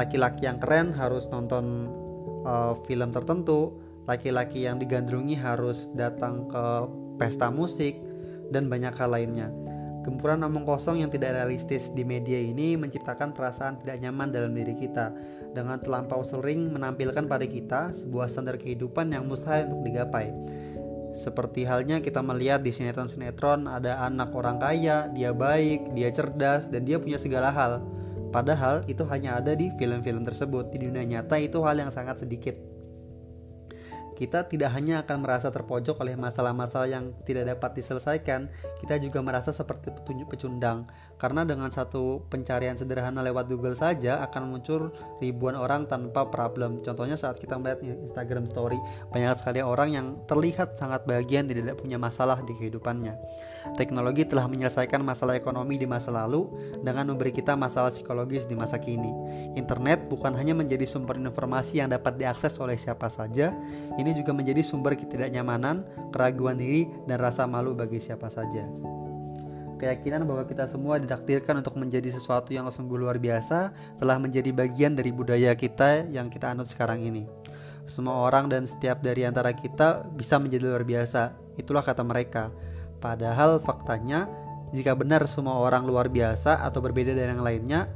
laki-laki 0.00 0.48
yang 0.48 0.56
keren 0.56 0.96
harus 0.96 1.28
nonton 1.28 1.92
uh, 2.44 2.74
film 2.84 3.10
tertentu, 3.10 3.76
laki-laki 4.08 4.64
yang 4.66 4.80
digandrungi 4.80 5.38
harus 5.38 5.90
datang 5.92 6.48
ke 6.48 6.64
pesta 7.20 7.52
musik 7.52 7.98
dan 8.50 8.66
banyak 8.66 8.92
hal 8.96 9.12
lainnya. 9.12 9.48
Gempuran 10.00 10.40
omong 10.48 10.64
kosong 10.64 11.04
yang 11.04 11.12
tidak 11.12 11.36
realistis 11.36 11.92
di 11.92 12.08
media 12.08 12.40
ini 12.40 12.72
menciptakan 12.80 13.36
perasaan 13.36 13.84
tidak 13.84 14.00
nyaman 14.00 14.32
dalam 14.32 14.56
diri 14.56 14.72
kita 14.72 15.12
dengan 15.52 15.76
terlampau 15.76 16.24
sering 16.24 16.72
menampilkan 16.72 17.28
pada 17.28 17.44
kita 17.44 17.92
sebuah 17.92 18.32
standar 18.32 18.56
kehidupan 18.56 19.12
yang 19.12 19.28
mustahil 19.28 19.68
untuk 19.68 19.84
digapai. 19.84 20.32
Seperti 21.12 21.68
halnya 21.68 22.00
kita 22.00 22.22
melihat 22.22 22.64
di 22.64 22.72
sinetron-sinetron 22.72 23.66
ada 23.68 24.00
anak 24.06 24.32
orang 24.32 24.56
kaya, 24.56 25.10
dia 25.12 25.34
baik, 25.36 25.92
dia 25.92 26.08
cerdas, 26.14 26.70
dan 26.72 26.86
dia 26.86 26.96
punya 26.96 27.18
segala 27.20 27.52
hal. 27.52 27.82
Padahal 28.30 28.86
itu 28.86 29.02
hanya 29.10 29.42
ada 29.42 29.52
di 29.58 29.74
film-film 29.74 30.22
tersebut. 30.22 30.70
Di 30.70 30.86
dunia 30.86 31.02
nyata 31.02 31.36
itu 31.38 31.58
hal 31.66 31.82
yang 31.82 31.90
sangat 31.90 32.22
sedikit. 32.22 32.54
kita 34.20 34.44
tidak 34.44 34.76
hanya 34.76 35.00
akan 35.00 35.24
merasa 35.24 35.48
terpojok 35.48 35.96
oleh 36.04 36.12
masalah-masalah 36.12 36.92
yang 36.92 37.16
tidak 37.24 37.56
dapat 37.56 37.80
diselesaikan, 37.80 38.52
kita 38.84 39.00
juga 39.00 39.24
merasa 39.24 39.48
seperti 39.48 39.96
pecundang. 40.28 40.84
Karena 41.20 41.44
dengan 41.44 41.68
satu 41.68 42.24
pencarian 42.32 42.80
sederhana 42.80 43.20
lewat 43.20 43.52
Google 43.52 43.76
saja 43.76 44.24
akan 44.24 44.56
muncul 44.56 44.88
ribuan 45.20 45.52
orang 45.52 45.84
tanpa 45.84 46.32
problem. 46.32 46.80
Contohnya 46.80 47.20
saat 47.20 47.36
kita 47.36 47.60
melihat 47.60 47.84
Instagram 47.84 48.48
Story, 48.48 48.80
banyak 49.12 49.36
sekali 49.36 49.60
orang 49.60 49.92
yang 49.92 50.06
terlihat 50.24 50.80
sangat 50.80 51.04
bahagia 51.04 51.44
dan 51.44 51.52
tidak 51.60 51.76
punya 51.76 52.00
masalah 52.00 52.40
di 52.40 52.56
kehidupannya. 52.56 53.20
Teknologi 53.76 54.24
telah 54.24 54.48
menyelesaikan 54.48 55.04
masalah 55.04 55.36
ekonomi 55.36 55.76
di 55.76 55.84
masa 55.84 56.08
lalu 56.08 56.48
dengan 56.80 57.12
memberi 57.12 57.36
kita 57.36 57.52
masalah 57.52 57.92
psikologis 57.92 58.48
di 58.48 58.56
masa 58.56 58.80
kini. 58.80 59.12
Internet 59.60 60.08
bukan 60.08 60.32
hanya 60.32 60.56
menjadi 60.56 60.88
sumber 60.88 61.20
informasi 61.20 61.84
yang 61.84 61.92
dapat 61.92 62.16
diakses 62.16 62.56
oleh 62.56 62.80
siapa 62.80 63.12
saja, 63.12 63.52
ini 64.00 64.16
juga 64.16 64.32
menjadi 64.32 64.64
sumber 64.64 64.96
ketidaknyamanan, 64.96 65.84
keraguan 66.08 66.56
diri, 66.56 66.88
dan 67.04 67.20
rasa 67.20 67.44
malu 67.44 67.76
bagi 67.76 68.00
siapa 68.00 68.32
saja. 68.32 68.64
Keyakinan 69.80 70.28
bahwa 70.28 70.44
kita 70.44 70.68
semua 70.68 71.00
ditakdirkan 71.00 71.56
untuk 71.64 71.80
menjadi 71.80 72.12
sesuatu 72.12 72.52
yang 72.52 72.68
sungguh 72.68 73.00
luar 73.00 73.16
biasa 73.16 73.72
telah 73.96 74.20
menjadi 74.20 74.52
bagian 74.52 74.92
dari 74.92 75.08
budaya 75.08 75.56
kita 75.56 76.04
yang 76.12 76.28
kita 76.28 76.52
anut 76.52 76.68
sekarang 76.68 77.00
ini. 77.00 77.24
Semua 77.88 78.20
orang 78.28 78.52
dan 78.52 78.68
setiap 78.68 79.00
dari 79.00 79.24
antara 79.24 79.56
kita 79.56 80.04
bisa 80.12 80.36
menjadi 80.36 80.68
luar 80.68 80.84
biasa. 80.84 81.32
Itulah 81.56 81.80
kata 81.80 82.04
mereka. 82.04 82.52
Padahal 83.00 83.56
faktanya, 83.56 84.28
jika 84.76 84.92
benar 84.92 85.24
semua 85.24 85.56
orang 85.56 85.88
luar 85.88 86.12
biasa 86.12 86.60
atau 86.60 86.84
berbeda 86.84 87.16
dari 87.16 87.32
yang 87.32 87.40
lainnya, 87.40 87.88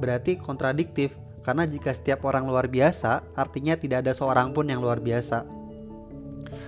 berarti 0.00 0.40
kontradiktif 0.40 1.12
karena 1.46 1.62
jika 1.62 1.94
setiap 1.94 2.26
orang 2.26 2.48
luar 2.48 2.66
biasa, 2.66 3.22
artinya 3.38 3.78
tidak 3.78 4.02
ada 4.02 4.16
seorang 4.16 4.50
pun 4.50 4.66
yang 4.66 4.82
luar 4.82 4.98
biasa. 4.98 5.46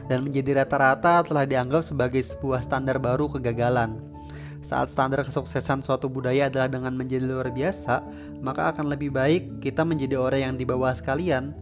Dan 0.07 0.23
menjadi 0.23 0.63
rata-rata 0.63 1.25
telah 1.27 1.49
dianggap 1.49 1.83
sebagai 1.83 2.23
sebuah 2.23 2.63
standar 2.63 3.03
baru 3.03 3.27
kegagalan. 3.27 4.08
Saat 4.59 4.91
standar 4.91 5.23
kesuksesan 5.23 5.87
suatu 5.87 6.11
budaya 6.11 6.51
adalah 6.51 6.67
dengan 6.67 6.91
menjadi 6.95 7.23
luar 7.23 7.55
biasa, 7.55 8.03
maka 8.43 8.75
akan 8.75 8.91
lebih 8.91 9.15
baik 9.15 9.63
kita 9.63 9.87
menjadi 9.87 10.19
orang 10.19 10.41
yang 10.51 10.55
di 10.59 10.67
bawah 10.67 10.91
sekalian, 10.91 11.55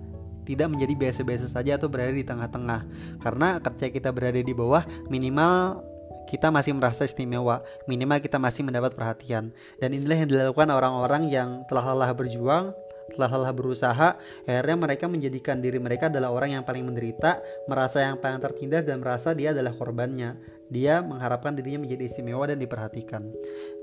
tidak 0.48 0.72
menjadi 0.72 0.94
biasa-biasa 0.96 1.50
saja 1.50 1.76
atau 1.76 1.92
berada 1.92 2.14
di 2.14 2.24
tengah-tengah. 2.24 2.80
Karena 3.20 3.61
ketika 3.61 3.88
kita 3.92 4.11
berada 4.14 4.40
di 4.40 4.54
bawah, 4.56 4.87
minimal 5.12 5.85
kita 6.26 6.48
masih 6.50 6.72
merasa 6.74 7.04
istimewa, 7.04 7.62
minimal 7.85 8.18
kita 8.18 8.40
masih 8.40 8.64
mendapat 8.64 8.96
perhatian. 8.96 9.52
Dan 9.76 9.92
inilah 9.92 10.24
yang 10.24 10.30
dilakukan 10.30 10.72
orang-orang 10.72 11.28
yang 11.28 11.62
telah 11.68 11.92
lelah 11.92 12.11
berjuang 12.16 12.72
telah 13.06 13.30
lelah 13.30 13.54
berusaha, 13.54 14.09
akhirnya 14.44 14.76
mereka 14.76 15.06
menjadikan 15.06 15.62
diri 15.62 15.78
mereka 15.78 16.11
adalah 16.11 16.35
orang 16.35 16.59
yang 16.59 16.64
paling 16.66 16.82
menderita, 16.82 17.38
merasa 17.70 18.02
yang 18.02 18.18
paling 18.18 18.42
tertindas 18.42 18.82
dan 18.82 18.98
merasa 18.98 19.30
dia 19.30 19.54
adalah 19.54 19.70
korbannya. 19.70 20.56
Dia 20.68 21.02
mengharapkan 21.02 21.55
dirinya 21.55 21.87
menjadi 21.87 22.11
istimewa 22.11 22.46
dan 22.46 22.59
diperhatikan. 22.59 23.31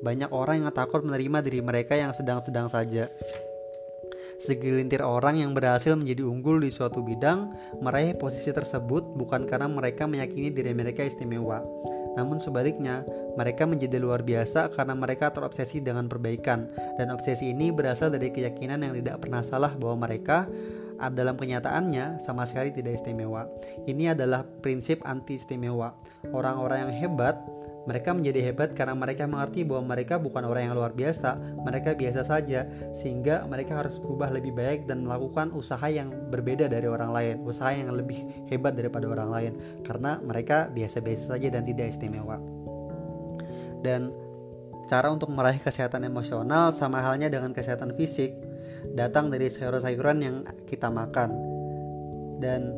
Banyak 0.03 0.29
orang 0.31 0.63
yang 0.63 0.71
takut 0.75 1.01
menerima 1.03 1.39
diri 1.43 1.59
mereka 1.63 1.95
yang 1.95 2.11
sedang-sedang 2.11 2.67
saja. 2.67 3.07
Segelintir 4.41 5.05
orang 5.05 5.39
yang 5.39 5.55
berhasil 5.55 5.95
menjadi 5.95 6.25
unggul 6.27 6.59
di 6.59 6.73
suatu 6.73 6.99
bidang 7.05 7.47
meraih 7.79 8.17
posisi 8.17 8.51
tersebut 8.51 9.15
bukan 9.15 9.47
karena 9.47 9.69
mereka 9.69 10.09
meyakini 10.09 10.51
diri 10.51 10.75
mereka 10.75 11.05
istimewa, 11.05 11.63
namun 12.13 12.37
sebaliknya, 12.37 13.01
mereka 13.33 13.65
menjadi 13.65 13.97
luar 13.97 14.21
biasa 14.21 14.69
karena 14.73 14.93
mereka 14.93 15.33
terobsesi 15.33 15.81
dengan 15.81 16.05
perbaikan, 16.05 16.69
dan 16.97 17.09
obsesi 17.09 17.49
ini 17.49 17.73
berasal 17.73 18.13
dari 18.13 18.29
keyakinan 18.29 18.85
yang 18.85 18.93
tidak 18.93 19.25
pernah 19.25 19.41
salah 19.41 19.73
bahwa 19.73 20.05
mereka 20.05 20.45
dalam 21.11 21.35
kenyataannya 21.35 22.23
sama 22.23 22.47
sekali 22.47 22.71
tidak 22.71 23.03
istimewa. 23.03 23.49
Ini 23.83 24.15
adalah 24.15 24.45
prinsip 24.45 25.03
anti 25.03 25.35
istimewa. 25.35 25.91
Orang-orang 26.31 26.87
yang 26.87 26.93
hebat 26.93 27.35
mereka 27.83 28.15
menjadi 28.15 28.39
hebat 28.51 28.71
karena 28.71 28.95
mereka 28.95 29.27
mengerti 29.27 29.67
bahwa 29.67 29.91
mereka 29.95 30.15
bukan 30.15 30.47
orang 30.47 30.71
yang 30.71 30.75
luar 30.75 30.95
biasa, 30.95 31.35
mereka 31.67 31.91
biasa 31.91 32.23
saja, 32.23 32.63
sehingga 32.95 33.43
mereka 33.43 33.75
harus 33.83 33.99
berubah 33.99 34.31
lebih 34.31 34.55
baik 34.55 34.87
dan 34.87 35.03
melakukan 35.03 35.51
usaha 35.51 35.83
yang 35.91 36.07
berbeda 36.31 36.71
dari 36.71 36.87
orang 36.87 37.11
lain, 37.11 37.35
usaha 37.43 37.75
yang 37.75 37.91
lebih 37.91 38.47
hebat 38.47 38.79
daripada 38.79 39.11
orang 39.11 39.29
lain, 39.29 39.53
karena 39.83 40.15
mereka 40.23 40.71
biasa-biasa 40.71 41.35
saja 41.35 41.47
dan 41.51 41.67
tidak 41.67 41.91
istimewa. 41.91 42.39
Dan 43.83 44.15
cara 44.87 45.11
untuk 45.11 45.27
meraih 45.35 45.59
kesehatan 45.59 46.07
emosional 46.07 46.71
sama 46.71 47.03
halnya 47.03 47.27
dengan 47.27 47.51
kesehatan 47.51 47.91
fisik, 47.99 48.31
datang 48.91 49.31
dari 49.31 49.47
sayur-sayuran 49.47 50.17
yang 50.19 50.35
kita 50.67 50.91
makan. 50.91 51.31
Dan 52.43 52.75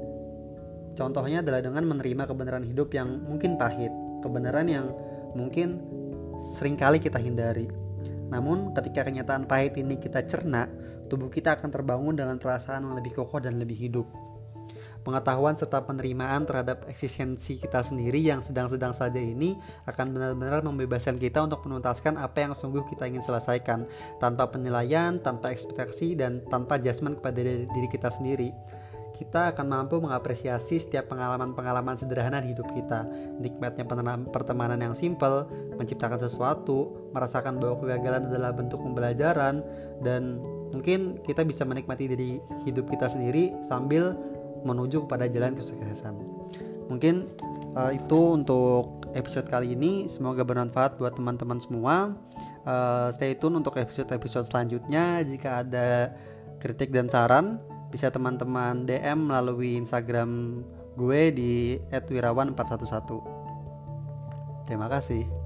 contohnya 0.93 1.41
adalah 1.41 1.65
dengan 1.65 1.89
menerima 1.89 2.23
kebenaran 2.29 2.63
hidup 2.63 2.93
yang 2.93 3.25
mungkin 3.25 3.57
pahit 3.57 3.89
kebenaran 4.21 4.65
yang 4.65 4.85
mungkin 5.37 5.81
sering 6.41 6.77
kali 6.77 6.97
kita 6.97 7.21
hindari. 7.21 7.69
Namun 8.33 8.73
ketika 8.73 9.05
kenyataan 9.05 9.45
pahit 9.45 9.77
ini 9.77 10.01
kita 10.01 10.25
cerna, 10.25 10.65
tubuh 11.05 11.29
kita 11.29 11.53
akan 11.53 11.69
terbangun 11.69 12.17
dengan 12.17 12.41
perasaan 12.41 12.89
yang 12.89 12.95
lebih 12.97 13.13
kokoh 13.13 13.37
dan 13.37 13.61
lebih 13.61 13.77
hidup. 13.77 14.09
Pengetahuan 15.05 15.53
serta 15.53 15.85
penerimaan 15.85 16.49
terhadap 16.49 16.89
eksistensi 16.89 17.61
kita 17.61 17.85
sendiri 17.85 18.17
yang 18.17 18.41
sedang-sedang 18.41 18.89
saja 18.89 19.21
ini 19.21 19.53
akan 19.85 20.17
benar-benar 20.17 20.65
membebaskan 20.65 21.21
kita 21.21 21.45
untuk 21.45 21.61
menuntaskan 21.69 22.17
apa 22.17 22.49
yang 22.49 22.57
sungguh 22.57 22.81
kita 22.89 23.05
ingin 23.05 23.21
selesaikan 23.21 23.85
tanpa 24.17 24.49
penilaian, 24.49 25.21
tanpa 25.21 25.53
ekspektasi, 25.53 26.17
dan 26.17 26.41
tanpa 26.49 26.81
judgement 26.81 27.21
kepada 27.21 27.37
diri 27.45 27.85
kita 27.85 28.09
sendiri 28.09 28.49
kita 29.15 29.55
akan 29.55 29.65
mampu 29.71 29.95
mengapresiasi 30.03 30.75
setiap 30.75 31.07
pengalaman-pengalaman 31.07 31.95
sederhana 31.95 32.43
di 32.43 32.51
hidup 32.51 32.67
kita. 32.75 33.07
Nikmatnya 33.39 33.87
pertemanan 34.27 34.75
yang 34.83 34.91
simpel, 34.91 35.47
menciptakan 35.79 36.19
sesuatu, 36.19 37.09
merasakan 37.15 37.55
bahwa 37.63 37.79
kegagalan 37.79 38.27
adalah 38.27 38.51
bentuk 38.51 38.83
pembelajaran, 38.83 39.63
dan 40.03 40.43
mungkin 40.75 41.23
kita 41.23 41.47
bisa 41.47 41.63
menikmati 41.63 42.11
diri 42.11 42.43
hidup 42.67 42.91
kita 42.91 43.07
sendiri 43.07 43.55
sambil 43.63 44.19
menuju 44.65 45.05
kepada 45.05 45.29
jalan 45.29 45.53
kesuksesan. 45.53 46.17
Mungkin 46.89 47.29
uh, 47.77 47.91
itu 47.93 48.19
untuk 48.33 49.05
episode 49.13 49.47
kali 49.47 49.73
ini. 49.77 50.09
Semoga 50.09 50.43
bermanfaat 50.43 50.97
buat 50.97 51.15
teman-teman 51.15 51.61
semua. 51.61 52.17
Uh, 52.65 53.13
stay 53.13 53.37
tune 53.37 53.55
untuk 53.55 53.77
episode-episode 53.77 54.49
selanjutnya. 54.49 55.21
Jika 55.21 55.61
ada 55.63 56.17
kritik 56.57 56.89
dan 56.89 57.07
saran, 57.07 57.61
bisa 57.93 58.09
teman-teman 58.09 58.83
DM 58.89 59.29
melalui 59.29 59.77
Instagram 59.77 60.61
gue 60.97 61.21
di 61.31 61.53
@wirawan411. 61.93 63.21
Terima 64.65 64.89
kasih. 64.89 65.44